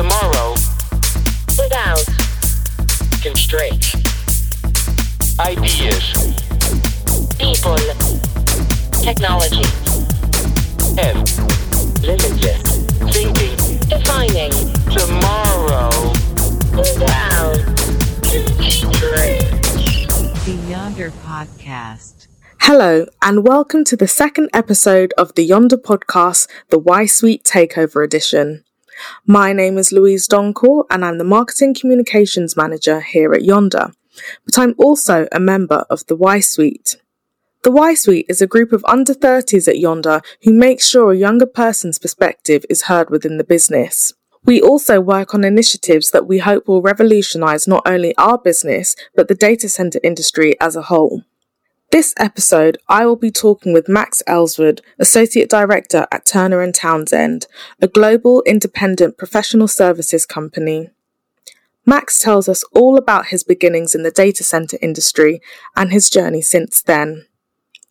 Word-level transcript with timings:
Tomorrow. 0.00 0.52
Without. 1.58 2.06
Constraints. 3.20 3.94
Ideas. 5.38 6.14
People. 7.38 7.76
Technology. 9.02 9.68
And 10.96 11.20
limitless. 12.00 12.62
Thinking. 13.12 13.56
Defining. 13.90 14.52
Tomorrow. 14.88 15.90
Without. 16.78 17.60
Constraints. 18.22 19.74
The 20.46 20.56
Yondr 20.70 21.10
Podcast. 21.26 22.26
Hello, 22.60 23.04
and 23.20 23.46
welcome 23.46 23.84
to 23.84 23.96
the 23.98 24.08
second 24.08 24.48
episode 24.54 25.12
of 25.18 25.34
the 25.34 25.46
Yondr 25.46 25.76
podcast, 25.76 26.48
the 26.70 26.78
Y 26.78 27.04
Suite 27.04 27.44
Takeover 27.44 28.02
Edition. 28.02 28.64
My 29.26 29.52
name 29.52 29.78
is 29.78 29.92
Louise 29.92 30.28
Donkor, 30.28 30.84
and 30.90 31.04
I'm 31.04 31.18
the 31.18 31.24
Marketing 31.24 31.74
Communications 31.74 32.56
Manager 32.56 33.00
here 33.00 33.32
at 33.32 33.42
Yondr, 33.42 33.94
but 34.44 34.58
I'm 34.58 34.74
also 34.78 35.26
a 35.32 35.40
member 35.40 35.84
of 35.90 36.06
the 36.06 36.16
Y 36.16 36.40
Suite. 36.40 36.96
The 37.62 37.70
Y 37.70 37.94
Suite 37.94 38.26
is 38.28 38.40
a 38.40 38.46
group 38.46 38.72
of 38.72 38.84
under 38.86 39.12
30s 39.12 39.68
at 39.68 39.76
Yondr 39.76 40.24
who 40.44 40.52
make 40.52 40.80
sure 40.80 41.12
a 41.12 41.16
younger 41.16 41.46
person's 41.46 41.98
perspective 41.98 42.64
is 42.70 42.82
heard 42.82 43.10
within 43.10 43.36
the 43.36 43.44
business. 43.44 44.12
We 44.44 44.62
also 44.62 45.00
work 45.00 45.34
on 45.34 45.44
initiatives 45.44 46.10
that 46.12 46.26
we 46.26 46.38
hope 46.38 46.66
will 46.66 46.80
revolutionise 46.80 47.68
not 47.68 47.82
only 47.84 48.16
our 48.16 48.38
business, 48.38 48.96
but 49.14 49.28
the 49.28 49.34
data 49.34 49.68
centre 49.68 50.00
industry 50.02 50.58
as 50.60 50.74
a 50.74 50.82
whole. 50.82 51.24
This 51.90 52.14
episode, 52.18 52.78
I 52.88 53.04
will 53.04 53.16
be 53.16 53.32
talking 53.32 53.72
with 53.72 53.88
Max 53.88 54.22
Elswood, 54.28 54.80
Associate 55.00 55.50
Director 55.50 56.06
at 56.12 56.24
Turner 56.24 56.60
and 56.60 56.72
Townsend, 56.72 57.48
a 57.80 57.88
global 57.88 58.44
independent 58.46 59.18
professional 59.18 59.66
services 59.66 60.24
company. 60.24 60.90
Max 61.84 62.20
tells 62.20 62.48
us 62.48 62.62
all 62.76 62.96
about 62.96 63.26
his 63.26 63.42
beginnings 63.42 63.92
in 63.92 64.04
the 64.04 64.12
data 64.12 64.44
center 64.44 64.78
industry 64.80 65.40
and 65.74 65.90
his 65.90 66.08
journey 66.08 66.42
since 66.42 66.80
then. 66.80 67.26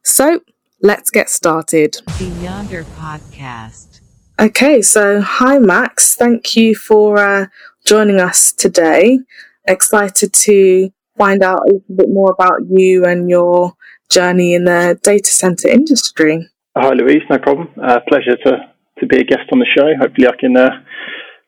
So, 0.02 0.39
let's 0.81 1.09
get 1.09 1.30
started. 1.30 1.95
The 2.06 2.31
Yondr 2.39 2.86
Podcast. 2.95 4.00
Okay, 4.39 4.81
so 4.81 5.19
hi 5.19 5.59
Max, 5.59 6.16
thank 6.16 6.56
you 6.56 6.73
for 6.73 7.17
uh, 7.17 7.47
joining 7.84 8.22
us 8.22 8.53
today. 8.53 9.19
Excited 9.67 10.31
to 10.31 10.94
find 11.20 11.44
out 11.44 11.59
a 11.59 11.73
little 11.73 11.95
bit 11.95 12.09
more 12.09 12.31
about 12.31 12.62
you 12.70 13.06
and 13.06 13.30
your 13.30 13.73
journey 14.09 14.56
in 14.56 14.64
the 14.64 15.00
data 15.03 15.30
center 15.30 15.67
industry. 15.67 16.48
Hi, 16.75 16.94
Louise. 16.94 17.22
No 17.30 17.38
problem. 17.38 17.67
Uh, 17.81 18.00
pleasure 18.08 18.38
to, 18.45 18.58
to 19.00 19.06
be 19.06 19.17
a 19.17 19.23
guest 19.23 19.50
on 19.52 19.59
the 19.59 19.67
show. 19.78 19.92
Hopefully, 20.00 20.28
I 20.28 20.36
can 20.40 20.58
uh, 20.58 20.70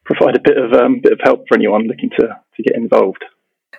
provide 0.03 0.35
a 0.35 0.41
bit 0.43 0.57
of 0.57 0.73
um, 0.73 0.99
bit 1.01 1.13
of 1.13 1.19
help 1.23 1.47
for 1.47 1.55
anyone 1.55 1.87
looking 1.87 2.09
to, 2.19 2.27
to 2.27 2.63
get 2.63 2.75
involved. 2.75 3.23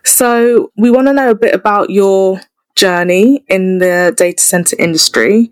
So, 0.05 0.73
we 0.77 0.91
want 0.91 1.09
to 1.09 1.13
know 1.13 1.31
a 1.31 1.35
bit 1.35 1.55
about 1.55 1.91
your 1.91 2.41
journey 2.75 3.45
in 3.48 3.79
the 3.79 4.15
data 4.17 4.43
center 4.43 4.77
industry, 4.79 5.51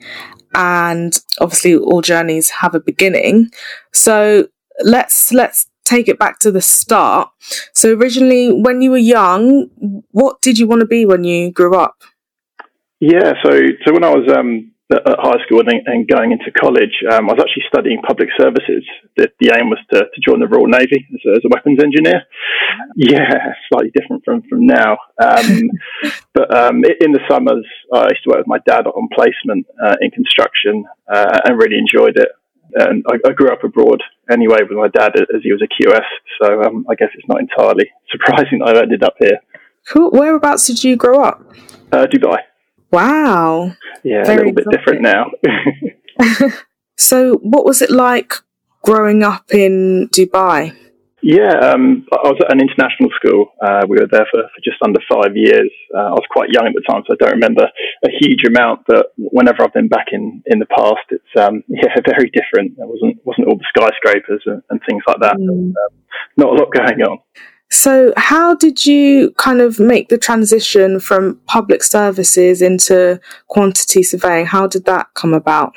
and 0.54 1.20
obviously, 1.40 1.76
all 1.76 2.00
journeys 2.00 2.50
have 2.50 2.74
a 2.74 2.80
beginning. 2.80 3.50
So, 3.92 4.48
let's 4.82 5.32
let's 5.32 5.69
take 5.90 6.08
it 6.08 6.18
back 6.18 6.38
to 6.40 6.50
the 6.50 6.62
start. 6.62 7.30
So, 7.74 7.94
originally, 7.94 8.52
when 8.52 8.80
you 8.82 8.90
were 8.90 8.98
young, 8.98 9.70
what 10.10 10.40
did 10.40 10.58
you 10.58 10.66
want 10.66 10.80
to 10.80 10.86
be 10.86 11.04
when 11.04 11.24
you 11.24 11.50
grew 11.50 11.76
up? 11.76 12.02
Yeah. 13.00 13.32
So 13.42 13.50
so 13.84 13.92
when 13.94 14.04
I 14.04 14.10
was 14.10 14.28
um, 14.36 14.72
at 14.92 15.02
high 15.06 15.42
school 15.46 15.60
and, 15.60 15.80
and 15.86 16.06
going 16.06 16.32
into 16.32 16.50
college, 16.52 16.92
um, 17.10 17.30
I 17.30 17.32
was 17.32 17.40
actually 17.40 17.64
studying 17.68 18.02
public 18.02 18.28
services. 18.38 18.84
The, 19.16 19.30
the 19.40 19.56
aim 19.56 19.70
was 19.70 19.78
to, 19.92 20.00
to 20.00 20.20
join 20.20 20.40
the 20.40 20.48
Royal 20.48 20.66
Navy 20.66 21.06
as 21.14 21.20
a, 21.26 21.30
as 21.36 21.44
a 21.44 21.48
weapons 21.48 21.78
engineer. 21.82 22.22
Yeah, 22.96 23.54
slightly 23.72 23.90
different 23.96 24.24
from 24.24 24.42
from 24.48 24.66
now. 24.66 24.98
Um, 25.22 25.70
but 26.34 26.54
um, 26.54 26.84
in 27.00 27.12
the 27.12 27.20
summers, 27.28 27.66
I 27.92 28.12
used 28.12 28.24
to 28.24 28.30
work 28.30 28.38
with 28.38 28.52
my 28.52 28.60
dad 28.66 28.86
on 28.86 29.08
placement 29.14 29.66
uh, 29.82 29.96
in 30.00 30.10
construction 30.10 30.84
uh, 31.08 31.40
and 31.44 31.56
really 31.56 31.78
enjoyed 31.78 32.16
it. 32.16 32.28
And 32.74 33.04
I, 33.08 33.16
I 33.28 33.32
grew 33.32 33.50
up 33.50 33.64
abroad 33.64 34.02
anyway 34.30 34.58
with 34.62 34.78
my 34.78 34.88
dad 34.88 35.12
as 35.16 35.42
he 35.42 35.52
was 35.52 35.62
a 35.62 35.68
QS. 35.68 36.06
So 36.40 36.62
um, 36.62 36.86
I 36.88 36.94
guess 36.94 37.08
it's 37.14 37.28
not 37.28 37.40
entirely 37.40 37.90
surprising 38.10 38.60
that 38.60 38.76
I 38.76 38.82
ended 38.82 39.02
up 39.02 39.14
here. 39.18 39.38
Cool. 39.88 40.10
Whereabouts 40.10 40.66
did 40.66 40.84
you 40.84 40.96
grow 40.96 41.22
up? 41.22 41.44
Uh, 41.92 42.06
Dubai. 42.06 42.38
Wow. 42.92 43.72
Yeah, 44.02 44.24
Very 44.24 44.50
a 44.50 44.52
little 44.52 44.52
bit 44.52 44.66
different 44.70 45.02
now. 45.02 45.30
So, 47.00 47.36
what 47.36 47.64
was 47.64 47.80
it 47.80 47.90
like 47.90 48.34
growing 48.82 49.22
up 49.22 49.50
in 49.54 50.10
Dubai? 50.12 50.76
Yeah, 51.22 51.52
um, 51.60 52.06
I 52.12 52.28
was 52.28 52.40
at 52.40 52.52
an 52.52 52.60
international 52.60 53.10
school. 53.16 53.52
Uh, 53.60 53.84
we 53.86 53.98
were 53.98 54.08
there 54.10 54.26
for, 54.32 54.40
for 54.40 54.60
just 54.64 54.80
under 54.82 55.00
five 55.04 55.36
years. 55.36 55.70
Uh, 55.94 56.08
I 56.08 56.16
was 56.16 56.24
quite 56.30 56.48
young 56.48 56.66
at 56.66 56.72
the 56.72 56.80
time, 56.88 57.02
so 57.06 57.12
I 57.12 57.16
don't 57.20 57.36
remember 57.36 57.68
a 57.68 58.10
huge 58.20 58.40
amount. 58.48 58.86
But 58.86 59.12
whenever 59.16 59.62
I've 59.62 59.74
been 59.74 59.88
back 59.88 60.08
in, 60.12 60.42
in 60.46 60.58
the 60.58 60.66
past, 60.66 61.04
it's 61.10 61.32
um, 61.36 61.62
yeah 61.68 61.92
very 62.06 62.30
different. 62.32 62.76
There 62.76 62.86
wasn't 62.86 63.20
wasn't 63.24 63.48
all 63.48 63.56
the 63.56 63.68
skyscrapers 63.68 64.42
and, 64.46 64.62
and 64.70 64.80
things 64.88 65.02
like 65.06 65.20
that. 65.20 65.36
Mm. 65.36 65.76
Um, 65.76 65.92
not 66.36 66.48
a 66.48 66.56
lot 66.56 66.72
going 66.72 67.02
on. 67.02 67.18
So, 67.72 68.12
how 68.16 68.56
did 68.56 68.84
you 68.84 69.32
kind 69.36 69.60
of 69.60 69.78
make 69.78 70.08
the 70.08 70.18
transition 70.18 70.98
from 70.98 71.38
public 71.46 71.84
services 71.84 72.62
into 72.62 73.20
quantity 73.46 74.02
surveying? 74.02 74.46
How 74.46 74.66
did 74.66 74.86
that 74.86 75.08
come 75.14 75.34
about? 75.34 75.74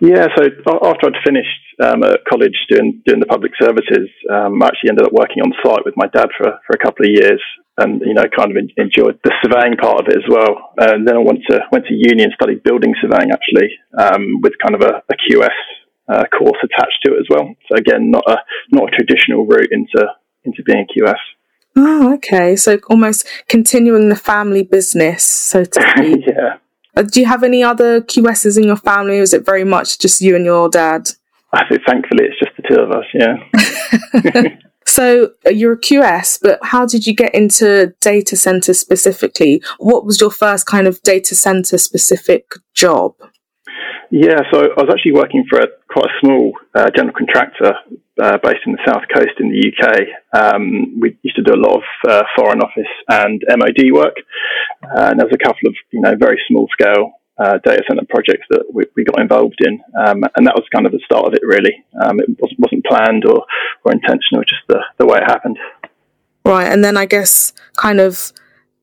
Yeah, 0.00 0.26
so 0.36 0.50
after 0.82 1.06
I'd 1.06 1.22
finished 1.24 1.61
um, 1.82 2.02
at 2.04 2.24
college 2.28 2.56
doing 2.70 3.02
doing 3.06 3.20
the 3.20 3.26
public 3.26 3.52
services, 3.60 4.08
um, 4.30 4.62
I 4.62 4.66
actually 4.68 4.90
ended 4.90 5.06
up 5.06 5.12
working 5.12 5.42
on 5.42 5.52
site 5.64 5.84
with 5.84 5.94
my 5.96 6.06
dad 6.08 6.28
for, 6.38 6.58
for 6.66 6.72
a 6.74 6.78
couple 6.84 7.04
of 7.06 7.10
years, 7.12 7.40
and 7.78 8.00
you 8.00 8.14
know, 8.14 8.24
kind 8.36 8.50
of 8.50 8.56
en- 8.56 8.70
enjoyed 8.76 9.18
the 9.24 9.32
surveying 9.42 9.76
part 9.76 10.00
of 10.00 10.06
it 10.08 10.16
as 10.16 10.28
well. 10.28 10.72
And 10.78 11.06
then 11.06 11.16
I 11.16 11.20
went 11.20 11.40
to 11.50 11.60
went 11.72 11.86
to 11.86 11.94
uni 11.94 12.22
and 12.22 12.32
studied 12.34 12.62
building 12.62 12.94
surveying 13.02 13.30
actually, 13.32 13.70
um, 13.98 14.40
with 14.42 14.52
kind 14.62 14.74
of 14.74 14.82
a, 14.82 15.02
a 15.10 15.16
QS 15.24 15.58
uh, 16.08 16.24
course 16.36 16.58
attached 16.62 17.00
to 17.04 17.14
it 17.14 17.20
as 17.20 17.26
well. 17.30 17.48
So 17.68 17.76
again, 17.76 18.10
not 18.10 18.24
a 18.26 18.36
not 18.70 18.88
a 18.92 18.96
traditional 18.96 19.46
route 19.46 19.72
into 19.72 20.06
into 20.44 20.62
being 20.64 20.86
a 20.88 20.92
QS. 21.00 21.22
Oh, 21.74 22.12
okay. 22.14 22.54
So, 22.56 22.78
almost 22.90 23.26
continuing 23.48 24.10
the 24.10 24.16
family 24.16 24.62
business, 24.62 25.24
so 25.24 25.64
to 25.64 25.80
speak. 25.96 26.26
yeah, 26.26 26.56
Uh, 26.94 27.00
Do 27.02 27.18
you 27.20 27.26
have 27.26 27.42
any 27.42 27.62
other 27.62 28.02
QSs 28.02 28.58
in 28.58 28.64
your 28.64 28.76
family, 28.76 29.18
or 29.18 29.22
is 29.22 29.32
it 29.32 29.46
very 29.46 29.64
much 29.64 29.98
just 29.98 30.20
you 30.20 30.36
and 30.36 30.44
your 30.44 30.68
dad? 30.68 31.08
I 31.52 31.68
think 31.68 31.82
thankfully 31.86 32.24
it's 32.24 32.38
just 32.38 32.56
the 32.56 32.62
two 32.68 32.80
of 32.80 32.90
us. 32.90 33.04
Yeah. 33.14 34.58
So, 34.84 35.30
uh, 35.46 35.50
you're 35.50 35.72
a 35.72 35.80
QS, 35.80 36.40
but 36.42 36.58
how 36.62 36.84
did 36.84 37.06
you 37.06 37.14
get 37.14 37.34
into 37.34 37.94
data 38.00 38.36
center 38.36 38.74
specifically? 38.74 39.62
What 39.78 40.04
was 40.04 40.20
your 40.20 40.30
first 40.30 40.66
kind 40.66 40.86
of 40.86 41.02
data 41.02 41.34
center 41.34 41.78
specific 41.78 42.52
job? 42.74 43.14
Yeah, 44.10 44.40
so 44.52 44.68
I 44.76 44.82
was 44.82 44.90
actually 44.92 45.12
working 45.12 45.46
for 45.48 45.60
a 45.60 45.68
quite 45.88 46.10
a 46.10 46.20
small 46.20 46.52
uh, 46.74 46.90
general 46.94 47.14
contractor 47.16 47.72
uh, 48.20 48.38
based 48.42 48.60
in 48.66 48.72
the 48.72 48.82
south 48.86 49.04
coast 49.14 49.40
in 49.40 49.50
the 49.50 49.72
UK. 49.72 50.34
Um, 50.38 51.00
we 51.00 51.16
used 51.22 51.36
to 51.36 51.42
do 51.42 51.54
a 51.54 51.56
lot 51.56 51.76
of 51.76 51.82
uh, 52.06 52.22
foreign 52.36 52.60
office 52.60 52.92
and 53.08 53.42
MOD 53.48 53.92
work, 53.94 54.16
uh, 54.84 55.08
and 55.08 55.18
there 55.18 55.26
was 55.26 55.34
a 55.34 55.42
couple 55.42 55.68
of 55.68 55.74
you 55.90 56.02
know 56.02 56.14
very 56.16 56.38
small 56.48 56.68
scale 56.78 57.12
uh, 57.42 57.58
data 57.64 57.82
center 57.88 58.06
projects 58.14 58.46
that 58.50 58.64
we, 58.72 58.82
we 58.96 59.04
got 59.10 59.20
involved 59.20 59.60
in, 59.68 59.74
um, 60.02 60.18
and 60.36 60.46
that 60.46 60.54
was 60.54 60.66
kind 60.74 60.86
of 60.86 60.92
the 60.92 61.02
start 61.04 61.24
of 61.26 61.32
it. 61.34 61.42
Really, 61.54 61.74
um, 62.04 62.20
it 62.20 62.28
wasn't, 62.40 62.60
wasn't 62.64 62.84
planned 62.84 63.24
or, 63.24 63.44
or 63.84 63.92
intentional, 63.92 64.42
just 64.44 64.64
the, 64.68 64.80
the 64.98 65.06
way 65.06 65.18
it 65.18 65.30
happened. 65.34 65.58
Right, 66.44 66.70
and 66.72 66.82
then 66.84 66.96
I 66.96 67.06
guess 67.06 67.52
kind 67.76 68.00
of 68.00 68.32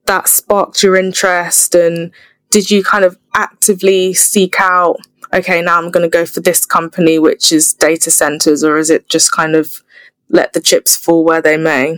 that 0.05 0.27
sparked 0.27 0.83
your 0.83 0.95
interest, 0.95 1.75
and 1.75 2.11
did 2.49 2.71
you 2.71 2.83
kind 2.83 3.05
of 3.05 3.17
actively 3.35 4.13
seek 4.13 4.55
out, 4.59 4.97
okay, 5.33 5.61
now 5.61 5.77
I'm 5.77 5.91
going 5.91 6.09
to 6.09 6.17
go 6.19 6.25
for 6.25 6.41
this 6.41 6.65
company, 6.65 7.19
which 7.19 7.51
is 7.51 7.73
data 7.73 8.11
centers, 8.11 8.63
or 8.63 8.77
is 8.77 8.89
it 8.89 9.07
just 9.09 9.31
kind 9.31 9.55
of 9.55 9.83
let 10.29 10.53
the 10.53 10.62
chips 10.62 10.95
fall 10.95 11.23
where 11.23 11.41
they 11.41 11.57
may? 11.57 11.97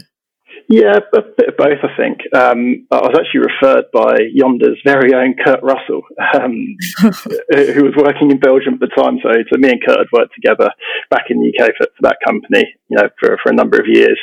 Yeah, 0.68 0.98
a 1.14 1.22
bit 1.22 1.50
of 1.50 1.58
both, 1.58 1.80
I 1.84 1.96
think. 1.98 2.20
Um, 2.34 2.88
I 2.92 2.98
was 2.98 3.18
actually 3.20 3.48
referred 3.52 3.86
by 3.92 4.18
Yondr's 4.36 4.80
very 4.86 5.14
own 5.14 5.36
Kurt 5.44 5.62
Russell, 5.62 6.02
um, 6.34 6.78
who 7.52 7.84
was 7.84 7.96
working 7.98 8.32
in 8.32 8.40
Belgium 8.40 8.76
at 8.76 8.80
the 8.80 8.96
time. 8.96 9.20
So, 9.22 9.30
so 9.52 9.58
me 9.58 9.70
and 9.70 9.82
Kurt 9.86 9.98
had 9.98 10.12
worked 10.14 10.34
together 10.36 10.70
back 11.10 11.26
in 11.30 11.40
the 11.42 11.52
UK 11.52 11.72
for, 11.78 11.88
for 11.88 12.02
that 12.04 12.18
company, 12.26 12.66
you 12.90 12.98
know, 12.98 13.10
for, 13.20 13.38
for 13.44 13.52
a 13.52 13.56
number 13.56 13.78
of 13.78 13.86
years. 13.88 14.20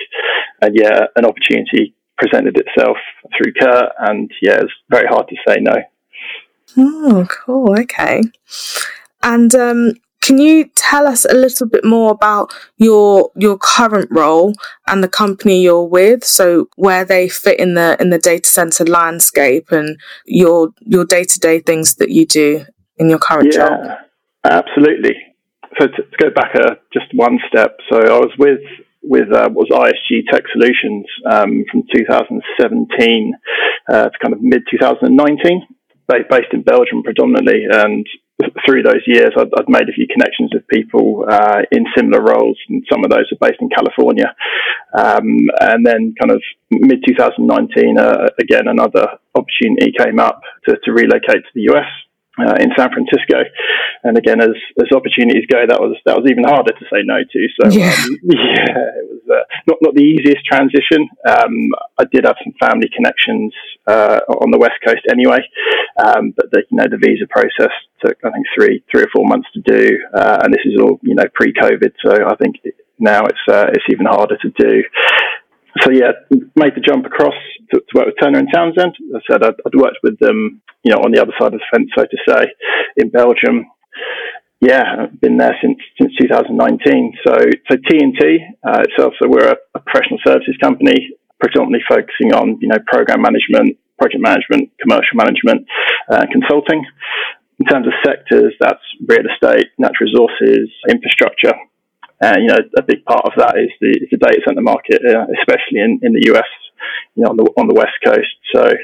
And 0.61 0.75
yeah, 0.75 1.07
an 1.17 1.25
opportunity 1.25 1.95
presented 2.17 2.57
itself 2.57 2.97
through 3.37 3.53
Kurt, 3.61 3.93
and 3.99 4.31
yeah, 4.43 4.59
it's 4.61 4.73
very 4.91 5.07
hard 5.07 5.29
to 5.29 5.37
say 5.47 5.61
no. 5.61 5.77
Oh, 6.77 7.27
cool. 7.31 7.79
Okay. 7.79 8.23
And 9.23 9.55
um, 9.55 9.93
can 10.29 10.37
you 10.37 10.67
tell 10.75 11.07
us 11.07 11.25
a 11.25 11.33
little 11.33 11.67
bit 11.67 11.87
more 11.87 12.11
about 12.11 12.53
your 12.77 13.31
your 13.35 13.57
current 13.57 14.11
role 14.11 14.53
and 14.87 15.03
the 15.03 15.09
company 15.09 15.63
you're 15.63 15.89
with? 15.89 16.23
So 16.23 16.69
where 16.77 17.07
they 17.07 17.31
fit 17.31 17.59
in 17.59 17.73
the 17.73 17.97
in 17.99 18.11
the 18.11 18.19
data 18.19 18.47
center 18.47 18.85
landscape 18.85 19.73
and 19.73 19.99
your 20.27 20.69
your 20.81 21.07
day 21.07 21.25
to 21.25 21.39
day 21.39 21.61
things 21.61 21.95
that 21.95 22.11
you 22.11 22.27
do 22.27 22.67
in 22.99 23.09
your 23.09 23.19
current 23.19 23.55
job. 23.55 23.73
Yeah, 23.73 23.97
absolutely. 24.45 25.17
So 25.81 25.87
to, 25.87 25.97
to 25.97 26.17
go 26.21 26.29
back 26.29 26.55
uh, 26.55 26.75
just 26.93 27.07
one 27.15 27.39
step, 27.49 27.79
so 27.91 27.97
I 27.97 28.19
was 28.19 28.33
with 28.39 28.61
with 29.03 29.33
uh, 29.33 29.49
was 29.51 29.69
ISG 29.73 30.25
Tech 30.31 30.43
Solutions 30.53 31.07
um, 31.33 31.65
from 31.73 31.85
2017 31.97 33.35
uh, 33.89 34.11
to 34.11 34.19
kind 34.23 34.35
of 34.35 34.43
mid 34.43 34.61
2019, 34.71 35.67
based 36.07 36.53
in 36.53 36.61
Belgium 36.65 37.03
predominantly. 37.03 37.65
And 37.65 38.07
through 38.65 38.83
those 38.83 39.03
years, 39.07 39.31
I'd, 39.37 39.51
I'd 39.59 39.69
made 39.69 39.89
a 39.89 39.93
few 39.93 40.07
connections 40.07 40.51
with 40.55 40.67
people 40.69 41.25
uh, 41.29 41.63
in 41.73 41.85
similar 41.97 42.23
roles, 42.23 42.59
and 42.69 42.85
some 42.91 43.05
of 43.05 43.11
those 43.11 43.27
are 43.33 43.49
based 43.49 43.61
in 43.61 43.69
California. 43.69 44.35
Um, 44.97 45.49
and 45.61 45.85
then, 45.85 46.15
kind 46.21 46.31
of 46.31 46.43
mid 46.71 47.03
2019, 47.07 47.99
uh, 47.99 48.29
again, 48.41 48.69
another 48.69 49.19
opportunity 49.35 49.93
came 49.97 50.19
up 50.19 50.41
to, 50.69 50.77
to 50.85 50.93
relocate 50.93 51.43
to 51.43 51.53
the 51.55 51.73
US 51.75 51.89
uh, 52.39 52.57
in 52.61 52.71
San 52.77 52.89
Francisco. 52.95 53.43
And 54.05 54.17
again, 54.17 54.41
as 54.41 54.55
as 54.79 54.89
opportunities 54.95 55.47
go, 55.51 55.67
that 55.67 55.81
was 55.81 55.99
that 56.07 56.17
was 56.17 56.27
even 56.31 56.45
harder 56.45 56.73
to 56.73 56.85
say 56.91 57.03
no 57.03 57.19
to. 57.21 57.41
So 57.59 57.71
Yeah. 57.71 57.93
um, 57.93 58.19
yeah, 58.23 59.03
it 59.03 59.07
was 59.11 59.25
uh, 59.27 59.45
not 59.67 59.79
not 59.83 59.95
the 59.95 60.07
easiest 60.07 60.47
transition. 60.47 61.09
Um, 61.27 61.55
I 61.99 62.05
did 62.11 62.25
have 62.25 62.39
some 62.43 62.55
family 62.63 62.89
connections 62.95 63.53
uh, 63.87 64.21
on 64.43 64.51
the 64.51 64.59
west 64.59 64.79
coast 64.87 65.03
anyway, 65.11 65.43
um, 65.99 66.33
but 66.37 66.51
the 66.53 66.63
you 66.71 66.77
know 66.79 66.89
the 66.89 66.99
visa 66.99 67.27
process 67.29 67.75
took 68.05 68.17
I 68.25 68.31
think 68.31 68.47
three 68.55 68.85
three 68.91 69.03
or 69.03 69.11
four 69.15 69.27
months 69.27 69.49
to 69.55 69.61
do, 69.67 69.99
uh, 70.15 70.39
and 70.45 70.55
this 70.55 70.65
is 70.65 70.79
all 70.81 70.99
you 71.03 71.15
know 71.15 71.27
pre-COVID. 71.35 71.93
So 72.05 72.13
I 72.13 72.35
think 72.37 72.63
now 72.99 73.25
it's 73.27 73.45
uh, 73.51 73.67
it's 73.75 73.87
even 73.91 74.07
harder 74.07 74.37
to 74.39 74.51
do 74.59 74.83
so 75.83 75.91
yeah, 75.91 76.13
made 76.57 76.75
the 76.75 76.85
jump 76.85 77.07
across 77.07 77.35
to, 77.73 77.81
to 77.81 77.93
work 77.95 78.07
with 78.07 78.17
Turner 78.21 78.39
and 78.39 78.49
Townsend. 78.53 78.95
As 79.15 79.23
I 79.23 79.33
said 79.33 79.43
I'd, 79.43 79.59
I'd 79.67 79.81
worked 79.81 79.99
with 80.03 80.19
them, 80.19 80.63
you 80.83 80.93
know, 80.93 81.03
on 81.03 81.13
the 81.13 81.21
other 81.21 81.33
side 81.39 81.55
of 81.55 81.61
the 81.61 81.71
fence, 81.73 81.91
so 81.97 82.05
to 82.05 82.19
say, 82.29 82.47
in 82.97 83.11
Belgium. 83.11 83.67
Yeah, 84.61 85.07
I've 85.07 85.21
been 85.21 85.37
there 85.37 85.57
since 85.63 85.79
since 86.01 86.13
2019. 86.21 87.15
So 87.27 87.35
so 87.71 87.77
TNT 87.77 88.39
uh, 88.67 88.83
itself, 88.89 89.15
so 89.23 89.29
we're 89.29 89.51
a, 89.51 89.57
a 89.75 89.81
professional 89.81 90.19
services 90.27 90.57
company, 90.61 91.15
predominantly 91.41 91.85
focusing 91.89 92.35
on 92.35 92.59
you 92.61 92.69
know 92.69 92.79
program 92.87 93.23
management, 93.23 93.79
project 93.99 94.23
management, 94.23 94.71
commercial 94.81 95.15
management, 95.15 95.67
uh, 96.11 96.27
consulting. 96.33 96.85
In 97.61 97.67
terms 97.67 97.87
of 97.87 97.93
sectors, 98.07 98.55
that's 98.61 98.83
real 99.07 99.27
estate, 99.27 99.67
natural 99.79 100.07
resources, 100.07 100.71
infrastructure, 100.89 101.55
uh, 102.21 102.35
you 102.39 102.49
know, 102.49 102.59
a 102.77 102.83
big 102.83 103.05
part 103.05 103.25
of 103.25 103.33
that 103.39 103.55
is 103.59 103.71
the, 103.81 103.95
the 104.11 104.17
data 104.17 104.41
center 104.47 104.63
market, 104.63 105.01
uh, 105.07 105.27
especially 105.39 105.79
in, 105.79 106.01
in 106.03 106.13
the 106.13 106.35
US, 106.35 106.49
you 107.15 107.23
know, 107.23 107.31
on 107.31 107.37
the 107.37 107.45
on 107.57 107.69
the 107.69 107.75
west 107.75 107.95
coast. 108.05 108.35
So 108.55 108.75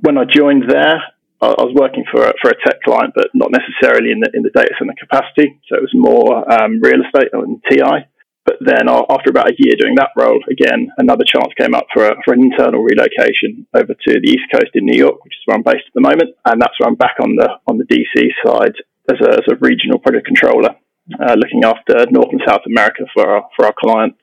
when 0.00 0.16
I 0.16 0.24
joined 0.24 0.64
there, 0.68 1.02
I, 1.42 1.48
was 1.60 1.76
working 1.76 2.04
for 2.10 2.24
a, 2.24 2.32
for 2.40 2.50
a 2.50 2.60
tech 2.64 2.80
client, 2.84 3.12
but 3.14 3.28
not 3.34 3.50
necessarily 3.52 4.12
in 4.12 4.20
the 4.20 4.30
in 4.32 4.42
the 4.42 4.54
data 4.56 4.72
center 4.78 4.94
capacity. 4.98 5.60
So 5.68 5.76
it 5.76 5.84
was 5.84 5.92
more 5.94 6.44
um, 6.48 6.80
real 6.80 7.04
estate 7.04 7.28
and 7.32 7.60
TI. 7.68 8.08
But 8.46 8.56
then 8.64 8.88
after 8.88 9.28
about 9.28 9.52
a 9.52 9.58
year 9.58 9.76
doing 9.78 9.94
that 9.96 10.16
role, 10.16 10.40
again, 10.50 10.88
another 10.96 11.24
chance 11.28 11.52
came 11.60 11.74
up 11.74 11.86
for, 11.92 12.08
a, 12.08 12.16
for 12.24 12.32
an 12.32 12.40
internal 12.40 12.82
relocation 12.82 13.66
over 13.74 13.92
to 13.92 14.12
the 14.16 14.30
East 14.32 14.48
Coast 14.50 14.72
in 14.74 14.86
New 14.86 14.96
York, 14.96 15.22
which 15.22 15.34
is 15.34 15.44
where 15.44 15.56
I'm 15.56 15.62
based 15.62 15.84
at 15.86 15.94
the 15.94 16.00
moment. 16.00 16.34
And 16.46 16.60
that's 16.60 16.72
where 16.80 16.88
I'm 16.88 16.96
back 16.96 17.20
on 17.20 17.36
the, 17.36 17.48
on 17.68 17.76
the 17.76 17.84
DC 17.84 18.32
side 18.42 18.74
as 19.12 19.20
a, 19.20 19.30
as 19.30 19.46
a 19.52 19.60
regional 19.60 19.98
project 19.98 20.26
controller 20.26 20.74
uh, 21.18 21.34
looking 21.34 21.64
after 21.64 22.06
North 22.10 22.28
and 22.30 22.40
South 22.46 22.62
America 22.66 23.04
for 23.12 23.28
our, 23.28 23.48
for 23.56 23.66
our 23.66 23.74
client. 23.78 24.14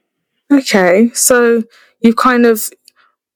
Okay, 0.51 1.09
so 1.13 1.63
you've 2.01 2.15
kind 2.15 2.45
of 2.45 2.69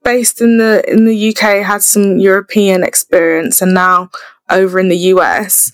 based 0.04 0.42
in 0.42 0.58
the 0.58 0.84
in 0.92 1.06
the 1.06 1.30
UK 1.30 1.64
had 1.64 1.82
some 1.82 2.18
European 2.18 2.84
experience, 2.84 3.62
and 3.62 3.74
now 3.74 4.10
over 4.50 4.80
in 4.80 4.90
the 4.90 4.98
US. 4.98 5.72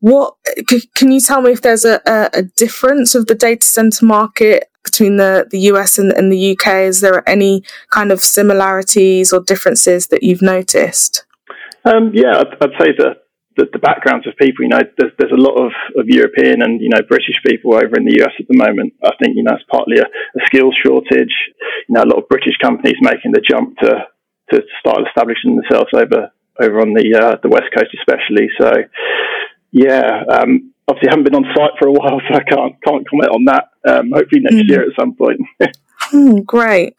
What 0.00 0.34
c- 0.68 0.88
can 0.96 1.12
you 1.12 1.20
tell 1.20 1.42
me 1.42 1.52
if 1.52 1.62
there's 1.62 1.84
a, 1.84 2.00
a, 2.06 2.30
a 2.38 2.42
difference 2.42 3.14
of 3.14 3.26
the 3.26 3.34
data 3.34 3.64
center 3.64 4.04
market 4.04 4.68
between 4.84 5.16
the, 5.16 5.46
the 5.50 5.60
US 5.60 5.98
and, 5.98 6.12
and 6.12 6.32
the 6.32 6.52
UK? 6.52 6.74
Is 6.88 7.00
there 7.00 7.28
any 7.28 7.62
kind 7.90 8.10
of 8.10 8.20
similarities 8.20 9.32
or 9.32 9.40
differences 9.40 10.08
that 10.08 10.22
you've 10.22 10.42
noticed? 10.42 11.24
Um, 11.84 12.10
yeah, 12.14 12.40
I'd, 12.40 12.54
I'd 12.60 12.78
say 12.80 12.92
that 12.98 13.21
the, 13.56 13.66
the 13.72 13.78
backgrounds 13.78 14.26
of 14.26 14.36
people, 14.36 14.62
you 14.64 14.68
know, 14.68 14.80
there's, 14.98 15.12
there's 15.18 15.32
a 15.32 15.40
lot 15.40 15.56
of, 15.60 15.72
of 15.96 16.06
European 16.08 16.62
and, 16.62 16.80
you 16.80 16.88
know, 16.88 17.00
British 17.08 17.36
people 17.46 17.74
over 17.74 17.96
in 17.96 18.04
the 18.04 18.22
US 18.22 18.32
at 18.38 18.46
the 18.48 18.56
moment. 18.56 18.94
I 19.04 19.10
think, 19.20 19.36
you 19.36 19.42
know, 19.42 19.54
it's 19.54 19.64
partly 19.70 19.98
a, 19.98 20.04
a 20.04 20.40
skills 20.46 20.74
shortage. 20.84 21.34
You 21.88 21.94
know, 21.94 22.02
a 22.02 22.10
lot 22.10 22.18
of 22.22 22.28
British 22.28 22.56
companies 22.62 22.96
making 23.00 23.32
the 23.32 23.40
jump 23.40 23.78
to, 23.78 24.06
to 24.52 24.62
start 24.80 25.06
establishing 25.06 25.56
themselves 25.56 25.90
over, 25.94 26.30
over 26.60 26.80
on 26.80 26.94
the, 26.94 27.06
uh, 27.14 27.36
the 27.42 27.48
West 27.48 27.70
Coast, 27.76 27.94
especially. 27.98 28.48
So, 28.58 28.72
yeah, 29.72 30.24
um, 30.30 30.72
obviously 30.88 31.08
I 31.08 31.12
haven't 31.12 31.24
been 31.24 31.36
on 31.36 31.54
site 31.54 31.72
for 31.78 31.88
a 31.88 31.92
while, 31.98 32.20
so 32.28 32.34
I 32.34 32.42
can't, 32.44 32.74
can't 32.84 33.08
comment 33.08 33.30
on 33.30 33.44
that. 33.46 33.64
Um, 33.88 34.12
hopefully 34.12 34.42
next 34.42 34.56
Mhm. 34.56 34.68
year 34.68 34.82
at 34.82 34.96
some 34.98 35.14
point. 35.14 35.40
Hmm, 36.10 36.40
great. 36.40 36.94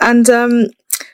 And 0.00 0.28
um, 0.28 0.66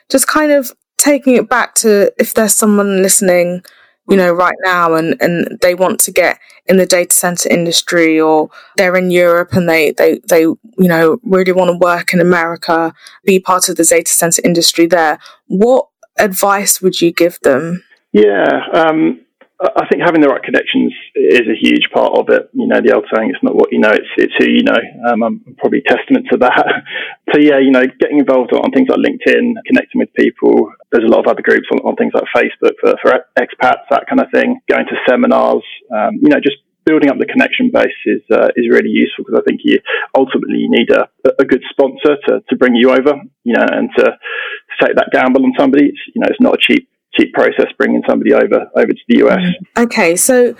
just 0.09 0.27
kind 0.27 0.51
of 0.51 0.71
taking 0.97 1.35
it 1.35 1.47
back 1.47 1.75
to 1.75 2.11
if 2.19 2.33
there's 2.33 2.53
someone 2.55 3.01
listening, 3.01 3.63
you 4.07 4.15
know, 4.15 4.31
right 4.31 4.55
now 4.63 4.93
and, 4.93 5.15
and 5.19 5.59
they 5.61 5.73
want 5.73 5.99
to 5.99 6.11
get 6.11 6.39
in 6.67 6.77
the 6.77 6.85
data 6.85 7.13
center 7.13 7.49
industry 7.49 8.19
or 8.19 8.49
they're 8.77 8.95
in 8.95 9.09
Europe 9.09 9.53
and 9.53 9.67
they, 9.67 9.91
they, 9.91 10.19
they, 10.29 10.41
you 10.41 10.57
know, 10.77 11.17
really 11.23 11.51
want 11.51 11.69
to 11.69 11.77
work 11.77 12.13
in 12.13 12.19
America, 12.19 12.93
be 13.23 13.39
part 13.39 13.67
of 13.69 13.77
the 13.77 13.83
data 13.83 14.11
center 14.11 14.41
industry 14.45 14.85
there, 14.85 15.19
what 15.47 15.87
advice 16.17 16.81
would 16.81 17.01
you 17.01 17.11
give 17.11 17.39
them? 17.41 17.83
Yeah, 18.13 18.67
um, 18.73 19.24
I 19.55 19.87
think 19.87 20.03
having 20.03 20.19
the 20.19 20.27
right 20.27 20.43
connections 20.43 20.91
is 21.15 21.47
a 21.47 21.55
huge 21.55 21.87
part 21.95 22.11
of 22.11 22.27
it. 22.27 22.51
You 22.51 22.67
know, 22.67 22.81
the 22.83 22.91
old 22.91 23.07
saying, 23.07 23.31
"It's 23.31 23.43
not 23.43 23.55
what 23.55 23.71
you 23.71 23.79
know; 23.79 23.91
it's 23.91 24.11
it's 24.17 24.35
who 24.37 24.51
you 24.51 24.63
know." 24.63 24.81
Um, 25.07 25.23
I'm 25.23 25.55
probably 25.57 25.81
testament 25.87 26.27
to 26.31 26.37
that. 26.43 26.83
so 27.31 27.39
yeah, 27.39 27.59
you 27.63 27.71
know, 27.71 27.87
getting 27.99 28.19
involved 28.19 28.51
on 28.51 28.71
things 28.71 28.89
like 28.91 28.99
LinkedIn, 28.99 29.55
connecting 29.65 29.99
with 30.03 30.11
people. 30.13 30.75
There's 30.91 31.07
a 31.07 31.11
lot 31.11 31.23
of 31.23 31.31
other 31.31 31.41
groups 31.41 31.67
on, 31.71 31.79
on 31.87 31.95
things 31.95 32.11
like 32.11 32.27
Facebook 32.35 32.75
for, 32.83 32.95
for 33.01 33.15
expats, 33.39 33.87
that 33.91 34.07
kind 34.11 34.19
of 34.19 34.27
thing. 34.33 34.59
Going 34.67 34.87
to 34.91 34.97
seminars, 35.07 35.63
um, 35.87 36.19
you 36.19 36.27
know, 36.27 36.43
just 36.43 36.59
building 36.85 37.09
up 37.09 37.17
the 37.17 37.25
connection 37.25 37.71
base 37.71 37.99
is 38.05 38.21
uh, 38.31 38.51
is 38.59 38.67
really 38.69 38.91
useful 38.91 39.23
because 39.23 39.39
I 39.39 39.47
think 39.47 39.61
you 39.63 39.79
ultimately 40.17 40.59
you 40.59 40.69
need 40.69 40.91
a, 40.91 41.07
a 41.39 41.45
good 41.45 41.63
sponsor 41.71 42.19
to, 42.27 42.43
to 42.43 42.55
bring 42.55 42.75
you 42.75 42.91
over, 42.91 43.15
you 43.43 43.53
know, 43.55 43.65
and 43.71 43.89
to, 43.97 44.03
to 44.03 44.75
take 44.83 44.95
that 44.95 45.15
gamble 45.15 45.43
on 45.47 45.53
somebody. 45.57 45.95
It's, 45.95 46.03
you 46.13 46.19
know, 46.19 46.27
it's 46.27 46.41
not 46.41 46.55
a 46.55 46.61
cheap 46.61 46.89
cheap 47.17 47.33
process 47.33 47.67
bringing 47.77 48.03
somebody 48.07 48.33
over 48.33 48.69
over 48.75 48.87
to 48.87 49.01
the 49.07 49.25
US. 49.25 49.41
Okay, 49.77 50.15
so 50.15 50.55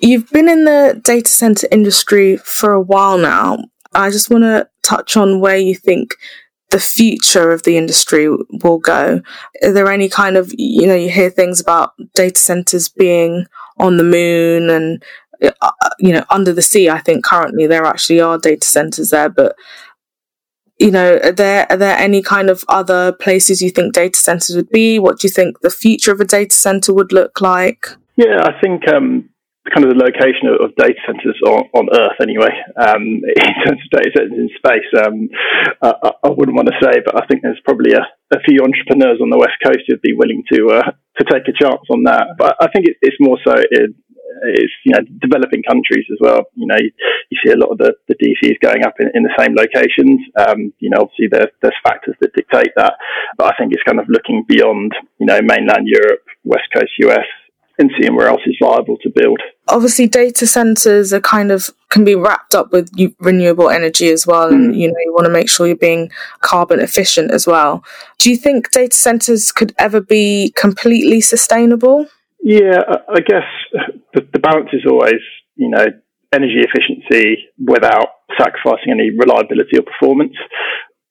you've 0.00 0.30
been 0.30 0.48
in 0.48 0.64
the 0.64 1.00
data 1.04 1.28
center 1.28 1.66
industry 1.70 2.36
for 2.36 2.72
a 2.72 2.80
while 2.80 3.18
now. 3.18 3.58
I 3.94 4.10
just 4.10 4.30
want 4.30 4.44
to 4.44 4.68
touch 4.82 5.16
on 5.16 5.40
where 5.40 5.56
you 5.56 5.74
think 5.74 6.14
the 6.70 6.78
future 6.78 7.50
of 7.50 7.62
the 7.62 7.76
industry 7.78 8.28
will 8.62 8.78
go. 8.78 9.22
Are 9.62 9.72
there 9.72 9.90
any 9.90 10.08
kind 10.08 10.36
of, 10.36 10.52
you 10.56 10.86
know, 10.86 10.94
you 10.94 11.08
hear 11.08 11.30
things 11.30 11.60
about 11.60 11.92
data 12.14 12.38
centers 12.38 12.88
being 12.88 13.46
on 13.78 13.96
the 13.96 14.04
moon 14.04 14.68
and, 14.68 15.02
uh, 15.42 15.70
you 15.98 16.12
know, 16.12 16.24
under 16.30 16.52
the 16.52 16.62
sea. 16.62 16.90
I 16.90 16.98
think 16.98 17.24
currently 17.24 17.66
there 17.66 17.84
actually 17.84 18.20
are 18.20 18.38
data 18.38 18.66
centers 18.66 19.10
there, 19.10 19.28
but 19.28 19.56
you 20.78 20.90
know, 20.90 21.18
are 21.22 21.32
there 21.32 21.66
are 21.70 21.76
there 21.76 21.96
any 21.96 22.22
kind 22.22 22.48
of 22.48 22.64
other 22.68 23.12
places 23.12 23.60
you 23.60 23.70
think 23.70 23.94
data 23.94 24.18
centers 24.18 24.54
would 24.56 24.70
be? 24.70 24.98
What 24.98 25.18
do 25.18 25.26
you 25.26 25.32
think 25.32 25.60
the 25.60 25.70
future 25.70 26.12
of 26.12 26.20
a 26.20 26.24
data 26.24 26.54
center 26.54 26.94
would 26.94 27.12
look 27.12 27.40
like? 27.40 27.88
Yeah, 28.16 28.42
I 28.42 28.60
think 28.60 28.86
um, 28.88 29.28
kind 29.74 29.84
of 29.84 29.92
the 29.92 30.00
location 30.00 30.48
of, 30.48 30.62
of 30.62 30.76
data 30.76 30.98
centers 31.06 31.38
on, 31.44 31.68
on 31.74 31.88
Earth, 31.92 32.18
anyway, 32.22 32.50
um, 32.76 33.02
in 33.22 33.54
terms 33.64 33.80
of 33.82 33.90
data 33.90 34.10
centers 34.16 34.38
in 34.38 34.50
space, 34.56 34.90
um, 35.02 35.28
I, 35.82 36.10
I 36.24 36.30
wouldn't 36.30 36.56
want 36.56 36.68
to 36.68 36.80
say, 36.82 37.00
but 37.04 37.20
I 37.20 37.26
think 37.26 37.42
there's 37.42 37.60
probably 37.64 37.92
a, 37.92 38.04
a 38.34 38.40
few 38.46 38.60
entrepreneurs 38.62 39.20
on 39.20 39.30
the 39.30 39.38
West 39.38 39.58
Coast 39.64 39.84
who'd 39.86 40.02
be 40.02 40.14
willing 40.14 40.42
to 40.52 40.78
uh, 40.78 40.90
to 41.18 41.24
take 41.26 41.48
a 41.48 41.56
chance 41.58 41.82
on 41.90 42.04
that. 42.04 42.38
But 42.38 42.56
I 42.60 42.68
think 42.70 42.86
it, 42.86 42.96
it's 43.02 43.16
more 43.20 43.38
so 43.46 43.54
in, 43.54 43.94
it's 44.42 44.72
you 44.84 44.92
know 44.92 45.00
developing 45.20 45.62
countries 45.62 46.06
as 46.10 46.18
well. 46.20 46.46
You 46.54 46.66
know, 46.66 46.76
you, 46.76 46.90
you 47.30 47.38
see 47.44 47.52
a 47.52 47.56
lot 47.56 47.70
of 47.70 47.78
the, 47.78 47.94
the 48.08 48.14
DCs 48.14 48.60
going 48.60 48.84
up 48.84 48.94
in, 49.00 49.10
in 49.14 49.22
the 49.22 49.34
same 49.38 49.54
locations. 49.54 50.20
Um, 50.36 50.72
you 50.78 50.90
know, 50.90 51.02
obviously 51.02 51.28
there, 51.30 51.50
there's 51.62 51.74
factors 51.82 52.16
that 52.20 52.34
dictate 52.34 52.72
that, 52.76 52.94
but 53.36 53.52
I 53.52 53.56
think 53.56 53.72
it's 53.72 53.82
kind 53.82 54.00
of 54.00 54.08
looking 54.08 54.44
beyond 54.48 54.92
you 55.18 55.26
know 55.26 55.40
mainland 55.42 55.86
Europe, 55.86 56.24
West 56.44 56.68
Coast 56.72 56.92
US, 57.00 57.26
and 57.78 57.90
seeing 57.98 58.14
where 58.14 58.28
else 58.28 58.42
is 58.46 58.56
viable 58.60 58.96
to 58.98 59.10
build. 59.14 59.40
Obviously, 59.68 60.06
data 60.06 60.46
centers 60.46 61.12
are 61.12 61.20
kind 61.20 61.52
of 61.52 61.70
can 61.90 62.04
be 62.04 62.14
wrapped 62.14 62.54
up 62.54 62.72
with 62.72 62.90
u- 62.96 63.14
renewable 63.20 63.70
energy 63.70 64.10
as 64.10 64.26
well, 64.26 64.48
and 64.48 64.76
you 64.76 64.88
know 64.88 64.98
you 65.04 65.12
want 65.12 65.26
to 65.26 65.32
make 65.32 65.48
sure 65.48 65.66
you're 65.66 65.76
being 65.76 66.10
carbon 66.40 66.80
efficient 66.80 67.30
as 67.30 67.46
well. 67.46 67.84
Do 68.18 68.30
you 68.30 68.36
think 68.36 68.70
data 68.72 68.96
centers 68.96 69.52
could 69.52 69.74
ever 69.78 70.00
be 70.00 70.52
completely 70.56 71.20
sustainable? 71.20 72.08
Yeah, 72.40 72.80
I 73.08 73.20
guess 73.20 73.44
the, 74.14 74.26
the 74.32 74.38
balance 74.38 74.70
is 74.72 74.86
always, 74.88 75.20
you 75.56 75.70
know, 75.70 75.84
energy 76.32 76.60
efficiency 76.60 77.48
without 77.58 78.08
sacrificing 78.38 78.92
any 78.92 79.10
reliability 79.10 79.78
or 79.78 79.82
performance. 79.82 80.36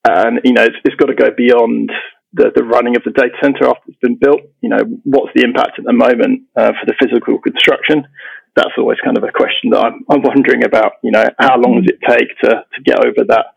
And, 0.08 0.40
you 0.44 0.54
know, 0.54 0.64
it's, 0.64 0.78
it's 0.86 0.96
got 0.96 1.08
to 1.08 1.16
go 1.16 1.30
beyond 1.36 1.92
the, 2.34 2.52
the 2.56 2.64
running 2.64 2.96
of 2.96 3.04
the 3.04 3.12
data 3.12 3.36
center 3.44 3.68
after 3.68 3.84
it's 3.88 4.00
been 4.02 4.18
built. 4.18 4.42
You 4.62 4.70
know, 4.70 4.84
what's 5.04 5.34
the 5.36 5.44
impact 5.44 5.80
at 5.80 5.86
the 5.86 5.94
moment 5.94 6.44
uh, 6.56 6.72
for 6.80 6.86
the 6.86 6.96
physical 7.02 7.40
construction? 7.40 8.08
That's 8.56 8.74
always 8.78 8.98
kind 9.04 9.18
of 9.18 9.24
a 9.24 9.32
question 9.32 9.70
that 9.72 9.84
I'm, 9.86 10.06
I'm 10.10 10.24
wondering 10.24 10.64
about. 10.64 10.94
You 11.04 11.12
know, 11.12 11.26
how 11.38 11.60
long 11.60 11.82
does 11.82 11.94
it 11.94 12.00
take 12.08 12.30
to, 12.44 12.64
to 12.64 12.80
get 12.84 13.06
over 13.06 13.26
that 13.28 13.54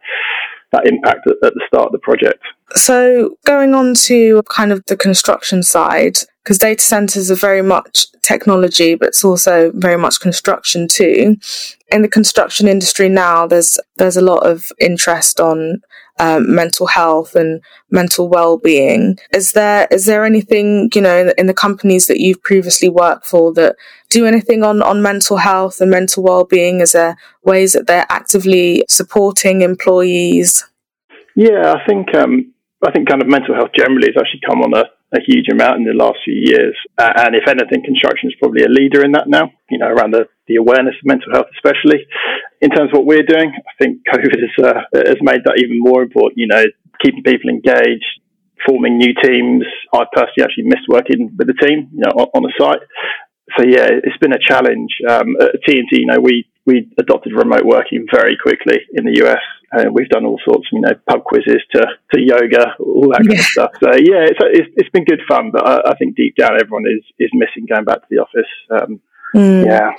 that 0.73 0.87
impact 0.87 1.27
at, 1.27 1.37
at 1.43 1.55
the 1.55 1.62
start 1.67 1.87
of 1.87 1.93
the 1.93 1.99
project. 1.99 2.43
So, 2.75 3.37
going 3.45 3.75
on 3.75 3.95
to 4.07 4.43
kind 4.45 4.73
of 4.73 4.85
the 4.87 4.97
construction 4.97 5.62
side, 5.62 6.19
because 6.45 6.59
data 6.59 6.83
centers 6.83 7.31
are 7.31 7.37
very 7.37 7.62
much 7.62 8.07
technology, 8.23 8.95
but 8.95 9.09
it's 9.09 9.25
also 9.25 9.73
very 9.75 9.99
much 9.99 10.21
construction 10.21 10.87
too. 10.89 11.37
In 11.91 12.03
the 12.03 12.09
construction 12.09 12.69
industry 12.69 13.09
now, 13.09 13.47
there's 13.47 13.79
there's 13.97 14.17
a 14.17 14.23
lot 14.23 14.47
of 14.47 14.71
interest 14.79 15.41
on 15.41 15.81
um, 16.21 16.55
mental 16.55 16.87
health 16.87 17.35
and 17.35 17.61
mental 17.91 18.29
well-being. 18.29 19.19
Is 19.33 19.53
there 19.53 19.89
is 19.91 20.07
there 20.07 20.25
anything 20.25 20.91
you 20.95 21.00
know 21.00 21.19
in, 21.19 21.33
in, 21.39 21.47
the 21.47 21.55
companies 21.55 22.07
that 22.07 22.21
you've 22.21 22.43
previously 22.43 22.89
worked 22.89 23.27
for 23.27 23.53
that 23.55 23.77
do 24.11 24.26
anything 24.26 24.62
on 24.62 24.83
on 24.83 25.02
mental 25.02 25.38
health 25.38 25.81
and 25.81 25.90
mental 25.90 26.23
well-being? 26.23 26.85
There 26.93 27.17
ways 27.43 27.73
that 27.73 27.87
they're 27.87 28.07
actively 28.11 28.85
supporting 28.88 29.62
employees? 29.62 30.67
Yeah, 31.35 31.73
I 31.73 31.87
think 31.87 32.14
um, 32.14 32.52
I 32.87 32.90
think 32.93 33.09
kind 33.09 33.23
of 33.23 33.29
mental 33.29 33.55
health 33.55 33.71
generally 33.76 34.09
has 34.09 34.21
actually 34.21 34.40
come 34.47 34.62
on 34.62 34.73
a, 34.75 34.85
a 35.12 35.21
huge 35.21 35.49
amount 35.52 35.79
in 35.79 35.85
the 35.85 35.93
last 35.93 36.19
few 36.25 36.35
years. 36.35 36.76
Uh, 36.97 37.12
and 37.17 37.37
if 37.37 37.47
anything, 37.47 37.85
construction 37.85 38.31
is 38.31 38.37
probably 38.40 38.64
a 38.64 38.69
leader 38.69 39.05
in 39.05 39.12
that 39.12 39.29
now, 39.29 39.52
you 39.69 39.79
know, 39.79 39.88
around 39.88 40.12
the, 40.12 40.29
the 40.49 40.57
awareness 40.57 40.95
of 40.97 41.05
mental 41.05 41.33
health, 41.33 41.47
especially. 41.57 42.07
In 42.61 42.71
terms 42.71 42.90
of 42.93 42.99
what 42.99 43.07
we're 43.07 43.26
doing, 43.26 43.52
I 43.52 43.73
think 43.83 44.00
COVID 44.12 44.40
has, 44.40 44.55
uh, 44.64 44.81
has 45.07 45.21
made 45.21 45.45
that 45.45 45.61
even 45.61 45.79
more 45.79 46.02
important, 46.02 46.38
you 46.38 46.47
know, 46.47 46.64
keeping 47.05 47.23
people 47.23 47.50
engaged, 47.50 48.21
forming 48.67 48.97
new 48.97 49.12
teams. 49.23 49.64
I 49.93 50.05
personally 50.12 50.45
actually 50.45 50.73
missed 50.73 50.88
working 50.88 51.37
with 51.37 51.49
the 51.49 51.59
team, 51.61 51.90
you 51.93 52.00
know, 52.00 52.12
on, 52.17 52.29
on 52.33 52.43
the 52.43 52.52
site. 52.57 52.81
So 53.57 53.64
yeah, 53.66 53.88
it's 54.04 54.16
been 54.19 54.33
a 54.33 54.38
challenge. 54.38 54.90
Um, 55.09 55.37
at 55.40 55.57
TNT, 55.66 55.92
you 55.92 56.07
know, 56.07 56.21
we 56.21 56.47
we 56.66 56.88
adopted 56.99 57.33
remote 57.33 57.64
working 57.64 58.07
very 58.12 58.37
quickly 58.40 58.78
in 58.92 59.04
the 59.04 59.25
US. 59.25 59.40
Uh, 59.73 59.85
we've 59.92 60.09
done 60.09 60.25
all 60.25 60.40
sorts, 60.45 60.66
you 60.73 60.80
know, 60.80 60.92
pub 61.09 61.25
quizzes 61.25 61.62
to, 61.73 61.87
to 62.12 62.21
yoga, 62.21 62.75
all 62.80 63.09
that 63.12 63.19
kind 63.19 63.33
yeah. 63.33 63.38
of 63.38 63.45
stuff. 63.45 63.71
So 63.80 63.90
yeah, 63.90 64.26
it's, 64.26 64.38
it's, 64.42 64.69
it's 64.76 64.90
been 64.90 65.04
good 65.04 65.21
fun, 65.28 65.52
but 65.52 65.66
I, 65.66 65.90
I, 65.90 65.97
think 65.97 66.16
deep 66.16 66.35
down 66.35 66.61
everyone 66.61 66.85
is 66.87 67.04
is 67.19 67.30
missing 67.33 67.66
going 67.69 67.85
back 67.85 68.00
to 68.00 68.07
the 68.11 68.19
office. 68.19 68.50
Um, 68.71 69.00
mm. 69.35 69.64
Yeah. 69.64 69.92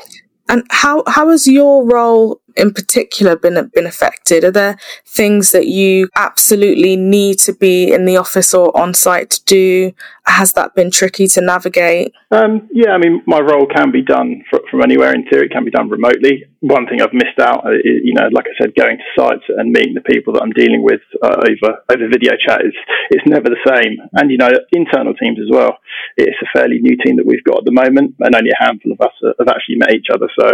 And 0.50 0.64
how 0.70 1.04
how 1.08 1.30
has 1.30 1.48
your 1.48 1.86
role 1.86 2.42
in 2.56 2.74
particular 2.74 3.36
been 3.36 3.70
been 3.74 3.86
affected? 3.86 4.44
Are 4.44 4.52
there 4.52 4.78
things 5.06 5.52
that 5.52 5.68
you 5.68 6.10
absolutely 6.16 6.96
need 6.96 7.40
to 7.40 7.54
be 7.54 7.94
in 7.94 8.06
the 8.06 8.18
office 8.18 8.54
or 8.54 8.76
on 8.78 8.94
site 8.94 9.30
to 9.32 9.46
do? 9.46 9.94
Has 10.26 10.54
that 10.54 10.76
been 10.76 10.92
tricky 10.92 11.28
to 11.28 11.42
navigate? 11.42 12.14
Um, 12.30 12.70
yeah, 12.72 12.92
I 12.92 12.98
mean, 12.98 13.24
my 13.26 13.40
role 13.40 13.66
can 13.66 13.92
be 13.92 14.02
done 14.04 14.44
from 14.50 14.82
anywhere 14.84 15.14
in 15.14 15.26
theory. 15.28 15.48
It 15.48 15.52
can 15.52 15.66
be 15.66 15.72
done 15.72 15.90
remotely. 15.90 16.46
One 16.60 16.88
thing 16.88 17.02
I've 17.02 17.14
missed 17.14 17.40
out, 17.40 17.66
uh, 17.66 17.72
you 17.84 18.14
know, 18.14 18.30
like 18.32 18.46
I 18.46 18.56
said, 18.62 18.76
going 18.76 18.98
to 18.98 19.04
sites 19.18 19.44
and 19.50 19.72
meeting 19.72 19.96
the 19.96 20.06
people 20.06 20.34
that 20.34 20.44
I'm 20.44 20.52
dealing 20.52 20.84
with 20.84 21.02
uh, 21.24 21.42
over 21.42 21.82
over 21.92 22.08
video 22.08 22.34
chat 22.38 22.62
is 22.62 22.74
it's 23.10 23.26
never 23.26 23.50
the 23.50 23.60
same. 23.68 23.98
And 24.14 24.30
you 24.30 24.38
know, 24.38 24.50
internal 24.72 25.14
teams 25.16 25.40
as 25.40 25.50
well. 25.50 25.80
It's 26.18 26.38
a 26.42 26.58
fairly 26.58 26.80
new 26.80 26.96
team 27.04 27.18
that 27.18 27.26
we've 27.26 27.44
got 27.44 27.60
at 27.60 27.66
the 27.66 27.74
moment, 27.74 28.16
and 28.20 28.36
only 28.36 28.52
a 28.52 28.64
handful 28.64 28.94
of 28.94 29.02
us 29.02 29.14
have 29.40 29.48
actually 29.50 29.78
met 29.78 29.96
each 29.96 30.08
other. 30.14 30.30
So 30.40 30.52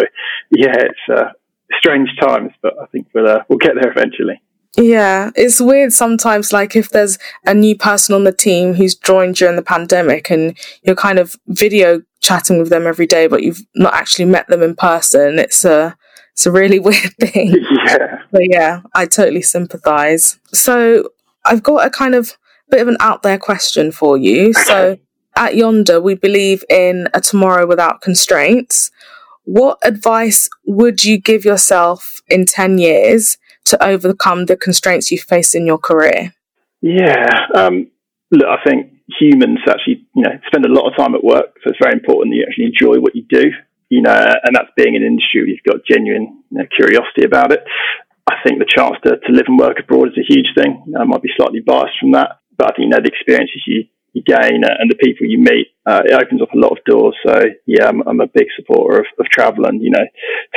yeah, 0.52 0.76
it's. 0.80 1.06
Uh, 1.12 1.32
strange 1.78 2.10
times, 2.20 2.52
but 2.62 2.74
I 2.82 2.86
think 2.88 3.08
we'll 3.14 3.28
uh, 3.28 3.44
we'll 3.48 3.60
get 3.60 3.76
there 3.80 3.92
eventually. 3.92 4.42
Yeah, 4.78 5.32
it's 5.36 5.60
weird 5.60 5.92
sometimes. 5.92 6.54
Like 6.54 6.76
if 6.76 6.90
there's 6.90 7.18
a 7.46 7.54
new 7.54 7.76
person 7.76 8.14
on 8.14 8.26
the 8.26 8.32
team 8.32 8.76
who's 8.76 8.96
joined 8.96 9.36
during 9.36 9.56
the 9.56 9.64
pandemic, 9.64 10.30
and 10.30 10.58
you're 10.84 10.96
kind 10.96 11.20
of 11.20 11.36
video 11.48 12.02
chatting 12.22 12.60
with 12.60 12.70
them 12.70 12.86
every 12.86 13.08
day, 13.08 13.28
but 13.28 13.44
you've 13.44 13.62
not 13.76 13.94
actually 13.94 14.26
met 14.26 14.48
them 14.48 14.62
in 14.62 14.76
person. 14.76 15.40
It's 15.40 15.66
a 15.66 15.98
it's 16.34 16.46
a 16.46 16.52
really 16.52 16.80
weird 16.88 17.14
thing. 17.20 17.56
Yeah. 17.88 18.22
But 18.32 18.42
yeah, 18.50 18.82
I 18.94 19.06
totally 19.06 19.42
sympathise. 19.42 20.40
So 20.54 21.10
I've 21.46 21.64
got 21.64 21.88
a 21.88 21.90
kind 21.90 22.16
of 22.16 22.38
bit 22.70 22.82
of 22.82 22.90
an 22.90 22.98
out 23.00 23.24
there 23.24 23.38
question 23.38 23.94
for 23.94 24.18
you. 24.18 24.52
So 24.52 24.98
at 25.38 25.54
Yondr, 25.54 26.04
we 26.04 26.16
believe 26.16 26.66
in 26.70 27.08
a 27.14 27.22
tomorrow 27.22 27.66
without 27.66 28.02
constraints. 28.02 28.92
What 29.48 29.80
advice 29.82 30.50
would 30.66 31.06
you 31.06 31.18
give 31.18 31.46
yourself 31.46 32.20
in 32.28 32.46
10 32.46 32.80
years 32.80 33.38
to 33.64 33.82
overcome 33.82 34.48
the 34.48 34.58
constraints 34.58 35.10
you 35.10 35.18
face 35.18 35.56
in 35.56 35.66
your 35.66 35.78
career? 35.78 36.34
Yeah. 36.82 37.48
Um, 37.56 37.90
look, 38.30 38.44
I 38.44 38.62
think 38.68 38.92
humans 39.08 39.60
actually, 39.70 40.06
you 40.14 40.24
know, 40.24 40.36
spend 40.48 40.66
a 40.66 40.70
lot 40.70 40.92
of 40.92 40.98
time 40.98 41.16
at 41.16 41.24
work. 41.24 41.56
So 41.64 41.72
it's 41.72 41.80
very 41.82 41.94
important 41.94 42.34
that 42.34 42.36
you 42.36 42.46
actually 42.46 42.76
enjoy 42.76 43.00
what 43.00 43.16
you 43.16 43.24
do, 43.30 43.46
you 43.88 44.02
know, 44.02 44.12
and 44.12 44.54
that's 44.54 44.76
being 44.76 44.96
in 44.96 45.04
an 45.04 45.16
industry 45.16 45.40
where 45.40 45.48
you've 45.48 45.64
got 45.64 45.88
genuine 45.88 46.44
you 46.52 46.58
know, 46.60 46.68
curiosity 46.76 47.24
about 47.24 47.54
it. 47.54 47.64
I 48.28 48.36
think 48.44 48.60
the 48.60 48.68
chance 48.68 49.00
to, 49.06 49.16
to 49.16 49.32
live 49.32 49.48
and 49.48 49.58
work 49.58 49.80
abroad 49.80 50.10
is 50.10 50.20
a 50.20 50.28
huge 50.28 50.52
thing. 50.60 50.92
I 51.00 51.06
might 51.06 51.24
be 51.24 51.32
slightly 51.38 51.62
biased 51.62 51.96
from 52.02 52.12
that, 52.12 52.44
but 52.58 52.68
I 52.68 52.76
think, 52.76 52.84
you 52.84 52.90
know, 52.90 53.00
the 53.00 53.16
experiences 53.16 53.64
you, 53.66 53.86
you 54.18 54.24
gain 54.24 54.64
and 54.64 54.90
the 54.90 54.96
people 54.96 55.28
you 55.28 55.40
meet, 55.40 55.68
uh, 55.86 56.02
it 56.06 56.14
opens 56.14 56.42
up 56.42 56.54
a 56.54 56.58
lot 56.58 56.72
of 56.72 56.84
doors. 56.86 57.16
So 57.26 57.44
yeah, 57.66 57.88
I'm, 57.88 58.02
I'm 58.08 58.20
a 58.20 58.28
big 58.28 58.48
supporter 58.56 59.00
of, 59.00 59.06
of 59.20 59.26
travel 59.28 59.66
and 59.66 59.82
you 59.82 59.92
know 59.92 60.06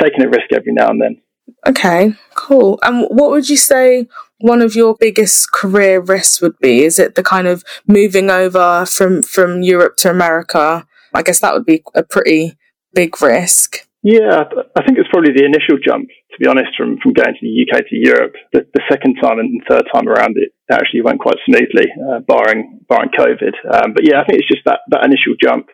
taking 0.01 0.23
a 0.23 0.29
risk 0.29 0.51
every 0.53 0.73
now 0.73 0.89
and 0.89 1.01
then. 1.01 1.21
Okay, 1.67 2.13
cool. 2.35 2.79
And 2.81 3.07
what 3.09 3.31
would 3.31 3.49
you 3.49 3.57
say 3.57 4.07
one 4.39 4.61
of 4.61 4.75
your 4.75 4.95
biggest 4.99 5.51
career 5.51 5.99
risks 5.99 6.41
would 6.41 6.57
be? 6.59 6.83
Is 6.83 6.97
it 6.97 7.15
the 7.15 7.23
kind 7.23 7.47
of 7.47 7.63
moving 7.87 8.29
over 8.29 8.85
from 8.85 9.21
from 9.21 9.61
Europe 9.61 9.97
to 9.97 10.09
America? 10.09 10.85
I 11.13 11.23
guess 11.23 11.39
that 11.39 11.53
would 11.53 11.65
be 11.65 11.83
a 11.93 12.03
pretty 12.03 12.57
big 12.93 13.21
risk. 13.21 13.87
Yeah, 14.03 14.49
I 14.49 14.81
think 14.81 14.97
it's 14.97 15.09
probably 15.13 15.29
the 15.37 15.45
initial 15.45 15.77
jump, 15.77 16.09
to 16.09 16.37
be 16.41 16.49
honest, 16.49 16.73
from, 16.75 16.97
from 16.97 17.13
going 17.13 17.37
to 17.37 17.43
the 17.45 17.53
UK 17.61 17.85
to 17.85 17.95
Europe. 17.95 18.33
The, 18.51 18.65
the 18.73 18.81
second 18.89 19.21
time 19.21 19.37
and 19.37 19.61
third 19.69 19.85
time 19.93 20.09
around, 20.09 20.37
it 20.41 20.53
actually 20.71 21.05
went 21.05 21.21
quite 21.21 21.37
smoothly, 21.45 21.85
uh, 22.09 22.19
barring 22.25 22.81
barring 22.89 23.13
COVID. 23.13 23.53
Um, 23.69 23.93
but 23.93 24.01
yeah, 24.01 24.17
I 24.19 24.25
think 24.25 24.41
it's 24.41 24.49
just 24.49 24.65
that, 24.65 24.81
that 24.89 25.05
initial 25.05 25.37
jump. 25.37 25.69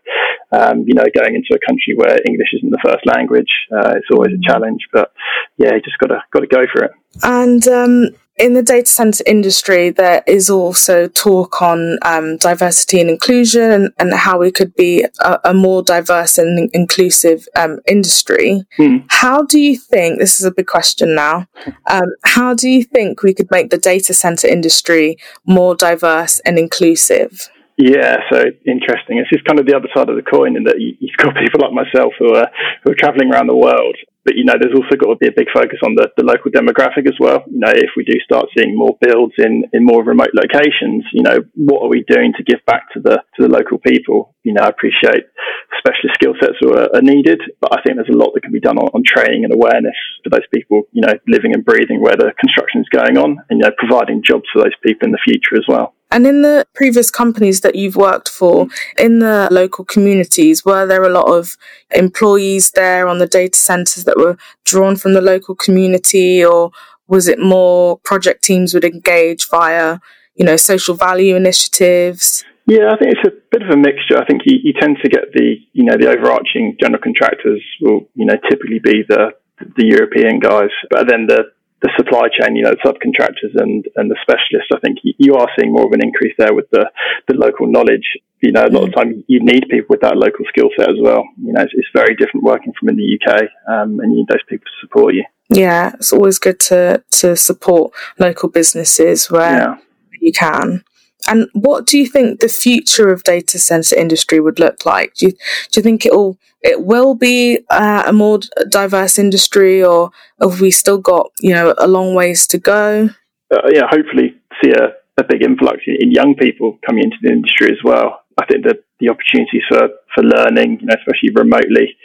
Um, 0.52 0.84
you 0.84 0.94
know, 0.94 1.08
going 1.16 1.36
into 1.36 1.56
a 1.56 1.66
country 1.66 1.96
where 1.96 2.20
English 2.28 2.52
isn't 2.60 2.70
the 2.70 2.84
first 2.84 3.08
language, 3.08 3.52
uh, 3.72 3.96
it's 3.96 4.12
always 4.12 4.36
a 4.36 4.44
challenge. 4.44 4.84
But 4.92 5.14
yeah, 5.56 5.76
you 5.76 5.82
just 5.82 5.98
gotta 5.98 6.20
gotta 6.34 6.48
go 6.48 6.68
for 6.68 6.84
it. 6.84 6.92
And 7.24 7.66
um, 7.68 8.12
in 8.38 8.54
the 8.54 8.62
data 8.62 8.90
center 8.90 9.24
industry, 9.26 9.90
there 9.90 10.24
is 10.28 10.50
also 10.50 11.08
talk 11.08 11.62
on 11.62 11.98
um, 12.04 12.38
diversity 12.38 13.02
and 13.02 13.10
inclusion 13.10 13.72
and, 13.72 13.92
and, 13.98 14.14
how 14.14 14.38
we 14.38 14.52
could 14.52 14.76
be 14.76 15.06
a, 15.22 15.40
a 15.46 15.54
more 15.54 15.82
diverse 15.82 16.38
and 16.38 16.70
inclusive 16.74 17.48
um, 17.56 17.80
industry. 17.88 18.64
Hmm. 18.78 18.98
How 19.08 19.44
do 19.44 19.60
you 19.60 19.78
think, 19.78 20.20
this 20.20 20.40
is 20.40 20.46
a 20.46 20.52
big 20.52 20.68
question 20.68 21.16
now, 21.16 21.48
um, 21.90 22.14
how 22.24 22.54
do 22.54 22.70
you 22.70 22.84
think 22.84 23.24
we 23.24 23.34
could 23.34 23.50
make 23.50 23.72
the 23.72 23.78
data 23.78 24.14
center 24.14 24.48
industry 24.48 25.18
more 25.46 25.76
diverse 25.76 26.40
and 26.42 26.60
inclusive? 26.60 27.50
Yeah, 27.78 28.18
so 28.32 28.44
interesting. 28.66 29.20
It's 29.20 29.30
just 29.30 29.46
kind 29.46 29.60
of 29.60 29.68
the 29.68 29.76
other 29.76 29.88
side 29.96 30.10
of 30.10 30.16
the 30.16 30.24
coin 30.24 30.58
in 30.58 30.64
that 30.64 30.78
you've 30.80 31.18
got 31.18 31.36
people 31.40 31.62
like 31.62 31.74
myself 31.74 32.14
who 32.18 32.34
are 32.34 32.50
who 32.84 32.92
are 32.92 32.96
traveling 32.96 33.32
around 33.32 33.48
the 33.48 33.56
world 33.56 33.96
but 34.28 34.36
you 34.36 34.44
know, 34.44 34.60
there's 34.60 34.76
also 34.76 35.00
got 35.00 35.08
to 35.08 35.16
be 35.16 35.32
a 35.32 35.40
big 35.40 35.48
focus 35.56 35.80
on 35.88 35.96
the, 35.96 36.12
the 36.20 36.28
local 36.28 36.52
demographic 36.52 37.08
as 37.08 37.16
well. 37.16 37.48
You 37.48 37.64
know, 37.64 37.72
if 37.72 37.96
we 37.96 38.04
do 38.04 38.20
start 38.20 38.52
seeing 38.52 38.76
more 38.76 39.00
builds 39.00 39.40
in, 39.40 39.64
in 39.72 39.88
more 39.88 40.04
remote 40.04 40.36
locations, 40.36 41.08
you 41.16 41.24
know, 41.24 41.48
what 41.56 41.80
are 41.80 41.88
we 41.88 42.04
doing 42.04 42.36
to 42.36 42.44
give 42.44 42.60
back 42.68 42.92
to 42.92 43.00
the 43.00 43.24
to 43.40 43.48
the 43.48 43.48
local 43.48 43.80
people? 43.80 44.36
You 44.44 44.52
know, 44.52 44.68
I 44.68 44.68
appreciate 44.68 45.32
specialist 45.80 46.20
skill 46.20 46.36
sets 46.44 46.60
are, 46.60 46.92
are 46.92 47.02
needed, 47.02 47.40
but 47.64 47.72
I 47.72 47.80
think 47.82 47.96
there's 47.96 48.12
a 48.12 48.20
lot 48.20 48.36
that 48.36 48.44
can 48.44 48.52
be 48.52 48.60
done 48.60 48.76
on, 48.76 48.92
on 48.92 49.08
training 49.08 49.48
and 49.48 49.56
awareness 49.56 49.96
for 50.28 50.30
those 50.36 50.48
people. 50.54 50.84
You 50.92 51.08
know, 51.08 51.16
living 51.24 51.56
and 51.56 51.64
breathing 51.64 52.04
where 52.04 52.20
the 52.20 52.36
construction 52.36 52.84
is 52.84 52.92
going 52.92 53.16
on, 53.16 53.40
and 53.48 53.64
you 53.64 53.64
know, 53.64 53.72
providing 53.80 54.28
jobs 54.28 54.52
for 54.52 54.60
those 54.60 54.76
people 54.84 55.08
in 55.08 55.16
the 55.16 55.24
future 55.24 55.56
as 55.56 55.64
well. 55.72 55.96
And 56.10 56.26
in 56.26 56.42
the 56.42 56.66
previous 56.74 57.12
companies 57.12 57.62
that 57.62 57.76
you've 57.76 57.98
worked 57.98 58.30
for, 58.30 58.68
in 58.98 59.20
the 59.20 59.50
local 59.52 59.84
communities, 59.84 60.64
were 60.64 60.86
there 60.86 61.04
a 61.04 61.10
lot 61.10 61.28
of 61.28 61.58
employees 61.92 62.72
there 62.72 63.08
on 63.08 63.20
the 63.20 63.28
data 63.28 63.58
centers 63.58 64.06
that 64.06 64.18
were 64.18 64.38
drawn 64.64 64.96
from 64.96 65.14
the 65.14 65.22
local 65.22 65.54
community, 65.56 66.44
or 66.44 66.72
was 67.08 67.28
it 67.28 67.40
more 67.40 67.98
project 68.00 68.44
teams 68.44 68.74
would 68.74 68.86
engage 68.86 69.50
via, 69.50 70.00
you 70.36 70.46
know, 70.46 70.56
social 70.56 70.96
value 70.96 71.36
initiatives? 71.36 72.46
Yeah, 72.68 72.92
I 72.92 72.98
think 72.98 73.14
it's 73.14 73.28
a 73.28 73.32
bit 73.52 73.64
of 73.64 73.70
a 73.70 73.78
mixture. 73.78 74.18
I 74.18 74.26
think 74.26 74.42
you, 74.46 74.60
you 74.62 74.74
tend 74.74 74.98
to 75.02 75.10
get 75.10 75.32
the, 75.34 75.56
you 75.74 75.86
know, 75.86 75.96
the 75.98 76.10
overarching 76.10 76.76
general 76.80 77.02
contractors 77.02 77.64
will, 77.82 78.10
you 78.14 78.26
know, 78.26 78.36
typically 78.50 78.80
be 78.80 79.04
the 79.08 79.32
the 79.76 79.86
European 79.86 80.40
guys, 80.40 80.70
but 80.92 81.08
then 81.10 81.26
the 81.28 81.46
the 81.82 81.92
supply 81.96 82.28
chain, 82.30 82.56
you 82.56 82.64
know, 82.64 82.74
subcontractors 82.84 83.54
and, 83.56 83.86
and 83.96 84.10
the 84.10 84.18
specialists, 84.22 84.72
I 84.74 84.80
think 84.80 84.98
you 85.04 85.36
are 85.36 85.48
seeing 85.58 85.72
more 85.72 85.86
of 85.86 85.92
an 85.92 86.04
increase 86.04 86.34
there 86.38 86.54
with 86.54 86.70
the, 86.72 86.90
the 87.28 87.36
local 87.36 87.68
knowledge. 87.68 88.18
You 88.42 88.52
know, 88.52 88.66
a 88.66 88.70
lot 88.70 88.84
of 88.84 88.90
mm. 88.90 88.96
time 88.96 89.24
you 89.28 89.40
need 89.44 89.66
people 89.70 89.88
with 89.90 90.02
that 90.02 90.18
local 90.18 90.46
skill 90.50 90.70
set 90.78 90.90
as 90.90 90.98
well. 91.00 91.24
You 91.42 91.54
know, 91.54 91.62
it's, 91.62 91.74
it's 91.76 91.88
very 91.94 92.16
different 92.16 92.44
working 92.44 92.74
from 92.80 92.90
in 92.90 92.98
the 92.98 93.20
UK, 93.20 93.42
um, 93.68 94.00
and 94.00 94.12
you 94.12 94.20
need 94.20 94.28
those 94.28 94.44
people 94.48 94.66
to 94.66 94.88
support 94.88 95.14
you. 95.14 95.24
Yeah, 95.50 95.94
it's 95.96 96.12
always 96.12 96.40
good 96.40 96.60
to, 96.62 97.04
to 97.12 97.36
support 97.36 97.94
local 98.20 98.50
businesses 98.50 99.32
where 99.32 99.60
yeah. 99.60 99.78
you 100.20 100.32
can. 100.32 100.84
And 101.28 101.50
what 101.54 101.86
do 101.86 101.98
you 101.98 102.08
think 102.08 102.40
the 102.40 102.50
future 102.50 103.12
of 103.12 103.24
data 103.24 103.60
center 103.60 103.96
industry 103.96 104.40
would 104.40 104.60
look 104.60 104.86
like? 104.86 105.14
Do 105.16 105.28
you, 105.28 105.32
do 105.32 105.80
you 105.80 105.82
think 105.82 106.06
it 106.06 106.14
will 106.14 106.38
it 106.62 106.84
will 106.84 107.14
be 107.14 107.60
uh, 107.70 108.04
a 108.08 108.14
more 108.14 108.40
diverse 108.70 109.20
industry, 109.20 109.84
or 109.84 110.12
have 110.42 110.60
we 110.60 110.72
still 110.72 110.98
got 110.98 111.32
you 111.40 111.54
know 111.54 111.76
a 111.78 111.88
long 111.88 112.16
ways 112.16 112.48
to 112.48 112.58
go? 112.58 113.10
uh, 113.52 113.70
yeah, 113.72 113.84
hopefully 113.90 114.36
see 114.64 114.72
a, 114.72 114.94
a 115.20 115.24
big 115.24 115.44
influx 115.44 115.84
in, 115.88 115.98
in 116.00 116.12
young 116.12 116.36
people 116.36 116.78
coming 116.86 117.04
into 117.04 117.18
the 117.22 117.32
industry 117.32 117.72
as 117.72 117.80
well. 117.84 118.22
I 118.40 118.46
think 118.46 118.66
that 118.66 118.84
the 119.00 119.10
opportunities 119.10 119.64
for, 119.70 119.90
for 120.14 120.24
learning, 120.24 120.80
you 120.82 120.88
know, 120.88 120.96
especially 120.98 121.32
remotely, 121.34 121.96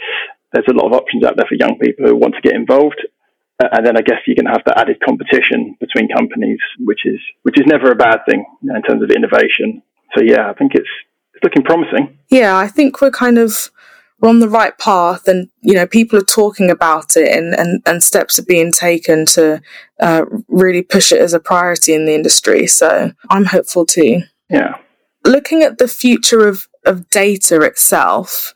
there's 0.53 0.69
a 0.69 0.75
lot 0.75 0.87
of 0.87 0.93
options 0.93 1.25
out 1.25 1.37
there 1.37 1.47
for 1.49 1.57
young 1.57 1.79
people 1.79 2.07
who 2.07 2.17
want 2.17 2.35
to 2.35 2.41
get 2.41 2.55
involved. 2.55 3.01
Uh, 3.63 3.69
and 3.73 3.87
then 3.87 3.97
I 3.97 4.01
guess 4.01 4.19
you 4.27 4.35
can 4.35 4.47
have 4.47 4.63
that 4.67 4.79
added 4.79 4.99
competition 5.05 5.77
between 5.79 6.09
companies, 6.09 6.59
which 6.81 7.01
is 7.05 7.21
which 7.43 7.61
is 7.61 7.67
never 7.67 7.93
a 7.93 7.95
bad 7.95 8.21
thing 8.29 8.45
in 8.63 8.83
terms 8.83 9.03
of 9.03 9.11
innovation. 9.11 9.83
So 10.17 10.23
yeah, 10.23 10.51
I 10.51 10.55
think 10.55 10.75
it's 10.75 10.89
it's 11.35 11.45
looking 11.45 11.63
promising. 11.63 12.19
Yeah, 12.29 12.57
I 12.57 12.67
think 12.67 13.01
we're 13.01 13.13
kind 13.13 13.39
of 13.39 13.71
we're 14.21 14.31
on 14.31 14.41
the 14.41 14.49
right 14.49 14.77
path, 14.79 15.29
and 15.29 15.49
you 15.61 15.75
know 15.75 15.87
people 15.87 16.19
are 16.19 16.25
talking 16.25 16.71
about 16.71 17.17
it, 17.17 17.29
and 17.29 17.55
and, 17.55 17.83
and 17.87 18.03
steps 18.03 18.39
are 18.39 18.45
being 18.45 18.73
taken 18.73 19.27
to 19.27 19.61
uh, 20.01 20.25
really 20.49 20.83
push 20.83 21.13
it 21.13 21.21
as 21.21 21.33
a 21.33 21.41
priority 21.41 21.95
in 21.95 22.07
the 22.07 22.15
industry. 22.15 22.67
So 22.67 23.13
I'm 23.31 23.45
hopeful 23.45 23.87
too. 23.87 24.23
Yeah. 24.51 24.77
Looking 25.25 25.63
at 25.63 25.79
the 25.79 25.89
future 25.89 26.49
of 26.49 26.67
of 26.85 27.09
data 27.11 27.61
itself, 27.61 28.55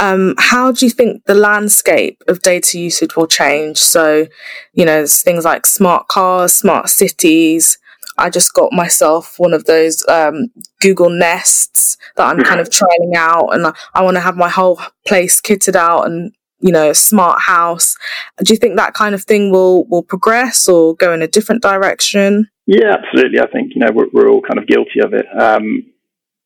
um, 0.00 0.34
how 0.38 0.72
do 0.72 0.86
you 0.86 0.90
think 0.90 1.24
the 1.24 1.34
landscape 1.34 2.22
of 2.28 2.42
data 2.42 2.78
usage 2.78 3.16
will 3.16 3.26
change? 3.26 3.78
So, 3.78 4.26
you 4.72 4.84
know, 4.84 5.06
things 5.06 5.44
like 5.44 5.66
smart 5.66 6.08
cars, 6.08 6.52
smart 6.52 6.88
cities. 6.88 7.78
I 8.18 8.30
just 8.30 8.54
got 8.54 8.72
myself 8.72 9.38
one 9.38 9.52
of 9.52 9.64
those 9.64 10.06
um, 10.08 10.48
Google 10.80 11.10
Nests 11.10 11.96
that 12.16 12.26
I'm 12.26 12.42
kind 12.44 12.60
of 12.60 12.68
trialing 12.70 13.16
out, 13.16 13.48
and 13.48 13.66
I, 13.66 13.72
I 13.92 14.02
want 14.02 14.16
to 14.16 14.20
have 14.20 14.36
my 14.36 14.48
whole 14.48 14.80
place 15.04 15.40
kitted 15.40 15.74
out 15.74 16.06
and 16.06 16.32
you 16.64 16.72
know, 16.72 16.88
a 16.88 16.94
smart 16.94 17.42
house. 17.42 17.94
Do 18.42 18.54
you 18.54 18.58
think 18.58 18.76
that 18.76 18.94
kind 18.94 19.14
of 19.14 19.22
thing 19.24 19.50
will 19.50 19.84
will 19.84 20.02
progress 20.02 20.66
or 20.66 20.94
go 20.96 21.12
in 21.12 21.20
a 21.20 21.28
different 21.28 21.60
direction? 21.60 22.48
Yeah, 22.66 22.96
absolutely. 22.96 23.38
I 23.38 23.46
think 23.48 23.72
you 23.74 23.80
know 23.80 23.92
we're, 23.92 24.08
we're 24.14 24.30
all 24.30 24.40
kind 24.40 24.58
of 24.58 24.66
guilty 24.66 25.00
of 25.04 25.12
it. 25.12 25.26
Um, 25.38 25.84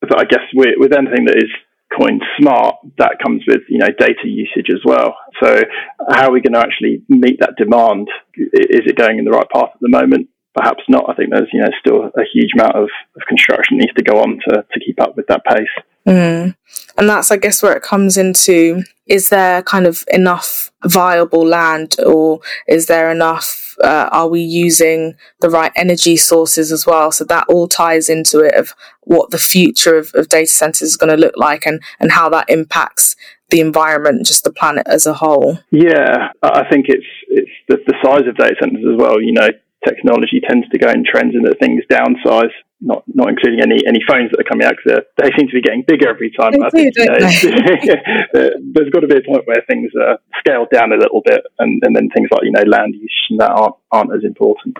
but 0.01 0.19
I 0.19 0.25
guess 0.25 0.41
with, 0.53 0.75
with 0.77 0.93
anything 0.93 1.25
that 1.25 1.37
is 1.37 1.49
coined 1.97 2.23
smart, 2.39 2.75
that 2.97 3.17
comes 3.23 3.43
with 3.47 3.61
you 3.69 3.79
know 3.79 3.89
data 3.97 4.25
usage 4.25 4.67
as 4.71 4.81
well. 4.85 5.15
So 5.41 5.63
how 6.09 6.29
are 6.29 6.31
we 6.31 6.41
going 6.41 6.53
to 6.53 6.59
actually 6.59 7.03
meet 7.09 7.39
that 7.39 7.55
demand? 7.57 8.09
Is 8.35 8.85
it 8.85 8.97
going 8.97 9.19
in 9.19 9.25
the 9.25 9.31
right 9.31 9.49
path 9.49 9.71
at 9.73 9.81
the 9.81 9.89
moment? 9.89 10.29
Perhaps 10.55 10.83
not. 10.89 11.09
I 11.09 11.13
think 11.13 11.31
there's 11.31 11.49
you 11.53 11.61
know 11.61 11.69
still 11.79 12.05
a 12.05 12.25
huge 12.33 12.51
amount 12.53 12.75
of, 12.75 12.89
of 13.15 13.21
construction 13.27 13.77
needs 13.77 13.93
to 13.93 14.03
go 14.03 14.19
on 14.19 14.39
to, 14.47 14.65
to 14.71 14.79
keep 14.79 15.01
up 15.01 15.15
with 15.15 15.27
that 15.27 15.43
pace. 15.45 15.83
Mm. 16.07 16.55
And 16.99 17.07
that's, 17.07 17.31
I 17.31 17.37
guess, 17.37 17.63
where 17.63 17.75
it 17.75 17.81
comes 17.81 18.17
into 18.17 18.83
is 19.07 19.29
there 19.29 19.63
kind 19.63 19.87
of 19.87 20.03
enough 20.11 20.69
viable 20.85 21.45
land 21.45 21.95
or 22.05 22.41
is 22.67 22.87
there 22.87 23.09
enough, 23.09 23.75
uh, 23.81 24.09
are 24.11 24.27
we 24.27 24.41
using 24.41 25.15
the 25.39 25.49
right 25.49 25.71
energy 25.77 26.17
sources 26.17 26.73
as 26.73 26.85
well? 26.85 27.11
So 27.13 27.23
that 27.23 27.45
all 27.47 27.69
ties 27.69 28.09
into 28.09 28.41
it 28.41 28.53
of 28.53 28.75
what 29.03 29.31
the 29.31 29.37
future 29.37 29.97
of, 29.97 30.11
of 30.13 30.27
data 30.27 30.51
centers 30.51 30.89
is 30.89 30.97
going 30.97 31.09
to 31.09 31.17
look 31.17 31.35
like 31.37 31.65
and, 31.65 31.81
and 32.01 32.11
how 32.11 32.29
that 32.29 32.49
impacts 32.49 33.15
the 33.49 33.61
environment, 33.61 34.27
just 34.27 34.43
the 34.43 34.51
planet 34.51 34.85
as 34.85 35.07
a 35.07 35.13
whole. 35.13 35.57
Yeah, 35.71 36.33
I 36.43 36.69
think 36.69 36.87
it's, 36.89 37.07
it's 37.29 37.49
the, 37.69 37.77
the 37.87 37.95
size 38.03 38.27
of 38.27 38.35
data 38.35 38.55
centers 38.59 38.85
as 38.85 38.99
well. 38.99 39.21
You 39.21 39.31
know, 39.31 39.47
technology 39.87 40.41
tends 40.47 40.67
to 40.69 40.77
go 40.77 40.89
in 40.89 41.05
trends 41.05 41.33
and 41.33 41.45
that 41.45 41.59
things 41.59 41.81
downsize 41.89 42.51
not 42.81 43.03
not 43.07 43.29
including 43.29 43.59
any 43.61 43.85
any 43.85 43.99
phones 44.07 44.31
that 44.31 44.39
are 44.39 44.49
coming 44.49 44.65
out 44.65 44.75
because 44.77 45.03
they 45.17 45.29
seem 45.37 45.47
to 45.47 45.53
be 45.53 45.61
getting 45.61 45.83
bigger 45.85 46.09
every 46.09 46.31
time. 46.31 46.53
They 46.53 46.63
I 46.63 46.69
do, 46.69 46.77
think 46.77 46.97
you 46.97 47.05
know, 47.05 48.49
there's 48.73 48.89
got 48.89 49.01
to 49.01 49.07
be 49.07 49.17
a 49.17 49.21
point 49.21 49.45
where 49.45 49.63
things 49.67 49.91
are 49.99 50.19
scaled 50.39 50.69
down 50.71 50.91
a 50.91 50.97
little 50.97 51.21
bit, 51.25 51.41
and, 51.59 51.81
and 51.83 51.95
then 51.95 52.09
things 52.15 52.29
like 52.31 52.43
you 52.43 52.51
know 52.51 52.63
land 52.67 52.95
use 52.95 53.27
and 53.29 53.39
that 53.39 53.51
aren't 53.51 53.75
aren't 53.91 54.13
as 54.13 54.23
important. 54.23 54.77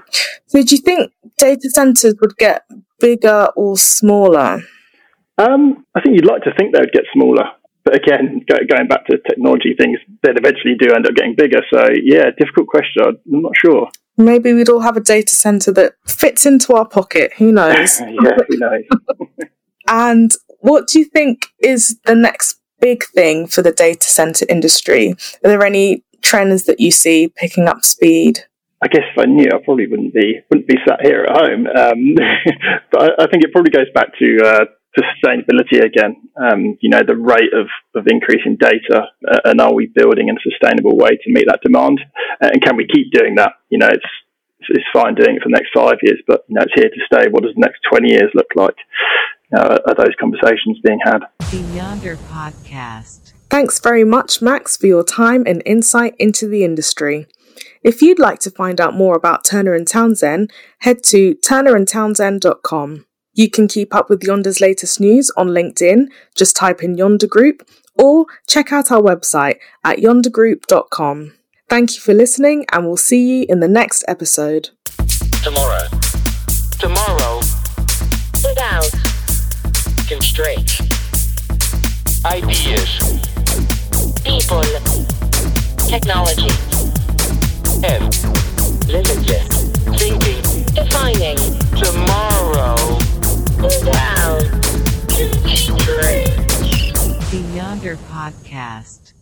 So, 0.48 0.63
do 0.63 0.75
you 0.75 0.82
think 0.82 1.12
data 1.38 1.70
centers 1.70 2.15
would 2.22 2.38
get 2.38 2.63
bigger 3.00 3.50
or 3.55 3.77
smaller? 3.77 4.64
Um, 5.38 5.85
I 5.96 6.01
think 6.01 6.16
you'd 6.16 6.25
like 6.25 6.44
to 6.44 6.53
think 6.57 6.74
they 6.74 6.81
would 6.81 6.92
get 6.92 7.05
smaller, 7.14 7.46
but 7.83 7.96
again, 7.96 8.42
go, 8.48 8.55
going 8.70 8.87
back 8.87 9.05
to 9.07 9.18
technology 9.27 9.75
things, 9.77 10.00
they'd 10.24 10.37
eventually 10.37 10.75
do 10.77 10.94
end 10.94 11.07
up 11.07 11.15
getting 11.15 11.35
bigger. 11.35 11.61
So, 11.72 11.83
yeah, 12.03 12.25
difficult 12.37 12.68
question. 12.68 13.03
I'm 13.05 13.42
not 13.42 13.53
sure. 13.55 13.89
Maybe 14.18 14.53
we'd 14.53 14.70
all 14.70 14.81
have 14.81 14.98
a 14.98 15.01
data 15.01 15.33
center 15.33 15.72
that 15.74 15.94
fits 16.05 16.46
into 16.46 16.74
our 16.74 16.87
pocket. 16.87 17.31
Who 17.37 17.51
knows? 17.53 18.00
yeah, 18.00 18.37
who 18.48 18.57
knows? 18.57 18.83
and 19.87 20.31
what 20.59 20.87
do 20.87 21.00
you 21.00 21.05
think 21.05 21.48
is 21.59 22.00
the 22.05 22.15
next 22.15 22.59
big 22.81 23.03
thing 23.13 23.48
for 23.48 23.61
the 23.61 23.72
data 23.72 24.07
center 24.07 24.46
industry? 24.50 25.11
Are 25.44 25.50
there 25.50 25.63
any 25.63 26.03
trends 26.22 26.65
that 26.65 26.79
you 26.79 26.92
see 26.92 27.29
picking 27.29 27.68
up 27.68 27.83
speed? 27.85 28.46
I 28.81 28.87
guess 28.87 29.03
if 29.11 29.18
I 29.18 29.25
knew, 29.25 29.48
I 29.53 29.63
probably 29.63 29.87
wouldn't 29.87 30.13
be 30.13 30.39
wouldn't 30.50 30.68
be 30.68 30.77
sat 30.87 31.01
here 31.01 31.24
at 31.24 31.35
home. 31.35 31.68
Um, 31.68 32.15
but 32.92 33.01
I, 33.01 33.24
I, 33.24 33.27
think 33.29 33.44
it 33.44 33.51
probably 33.51 33.72
goes 33.72 33.92
back 33.94 34.18
to 34.20 34.37
uh, 34.42 34.65
to 34.65 34.70
sustainability 35.01 35.83
again. 35.83 36.16
Um, 36.40 36.77
you 36.81 36.90
know, 36.90 37.01
the 37.05 37.16
rate 37.16 37.53
of, 37.53 37.68
of 37.96 38.07
increase 38.07 38.42
in 38.46 38.57
data, 38.57 39.07
uh, 39.27 39.40
and 39.46 39.62
are 39.62 39.74
we 39.74 39.92
building 39.94 40.29
in 40.29 40.38
a 40.38 40.42
sustainable 40.42 40.98
way 40.98 41.12
to 41.12 41.33
meet 41.33 41.46
that 41.48 41.62
demand? 41.64 42.00
Uh, 42.42 42.50
and 42.53 42.62
can 42.62 42.75
we 42.75 42.88
keep 42.88 43.12
doing 43.12 43.35
that? 43.35 43.53
You 43.70 43.79
know, 43.79 43.88
it's 43.88 44.05
it's 44.70 44.85
fine 44.94 45.16
doing 45.16 45.38
it 45.38 45.42
for 45.42 45.50
the 45.50 45.57
next 45.57 45.72
five 45.74 45.98
years, 46.03 46.22
but 46.27 46.46
you 46.48 46.55
know, 46.55 46.62
it's 46.62 46.74
here 46.75 46.90
to 46.90 47.01
stay. 47.05 47.29
What 47.29 47.44
does 47.44 47.55
the 47.55 47.62
next 47.62 47.79
twenty 47.90 48.12
years 48.12 48.31
look 48.35 48.48
like? 48.55 48.75
You 49.51 49.57
know, 49.57 49.79
are 49.88 49.96
those 49.96 50.16
conversations 50.20 50.79
being 50.83 51.00
had? 51.03 51.20
The 51.40 51.64
Yondr 51.74 52.18
Podcast. 52.29 53.33
Thanks 53.50 53.79
very 53.79 54.03
much, 54.03 54.44
Max, 54.44 54.77
for 54.77 54.85
your 54.85 55.03
time 55.03 55.44
and 55.48 55.64
insight 55.66 56.16
into 56.20 56.48
the 56.48 56.64
industry. 56.64 57.25
If 57.81 58.01
you'd 58.01 58.20
like 58.20 58.40
to 58.40 58.51
find 58.51 58.79
out 58.79 58.94
more 58.94 59.16
about 59.16 59.44
Turner 59.44 59.74
and 59.74 59.88
Townsend, 59.88 60.51
head 60.79 61.03
to 61.05 61.35
turnerandtownsend.com. 61.35 63.05
You 63.39 63.49
can 63.49 63.69
keep 63.69 63.95
up 63.95 64.09
with 64.09 64.19
Yondr's 64.23 64.59
latest 64.59 64.99
news 64.99 65.31
on 65.37 65.47
LinkedIn, 65.47 66.07
just 66.35 66.57
type 66.57 66.83
in 66.83 66.97
Yondr 66.97 67.29
Group, 67.29 67.65
or 67.95 68.25
check 68.49 68.73
out 68.73 68.91
our 68.91 69.01
website 69.01 69.59
at 69.81 69.99
yondrgroup.com. 69.99 71.31
Thank 71.69 71.95
you 71.95 72.01
for 72.01 72.13
listening, 72.13 72.65
and 72.73 72.85
we'll 72.85 72.97
see 72.97 73.39
you 73.39 73.45
in 73.47 73.61
the 73.61 73.69
next 73.69 74.03
episode. 74.09 74.71
Tomorrow. 75.41 75.87
Tomorrow. 76.79 77.37
Without. 78.43 78.91
Constraints. 80.09 80.81
Ideas. 82.25 82.99
People. 84.25 84.63
Technology. 85.87 86.51
And 87.87 88.03
Limitless. 88.85 89.47
thinking. 89.97 90.65
Defining. 90.75 91.37
Tomorrow. 91.81 92.38
Without. 93.70 94.42
Constraints. 95.44 96.58
The 97.29 97.44
Yondr 97.53 97.98
Podcast. 98.10 99.14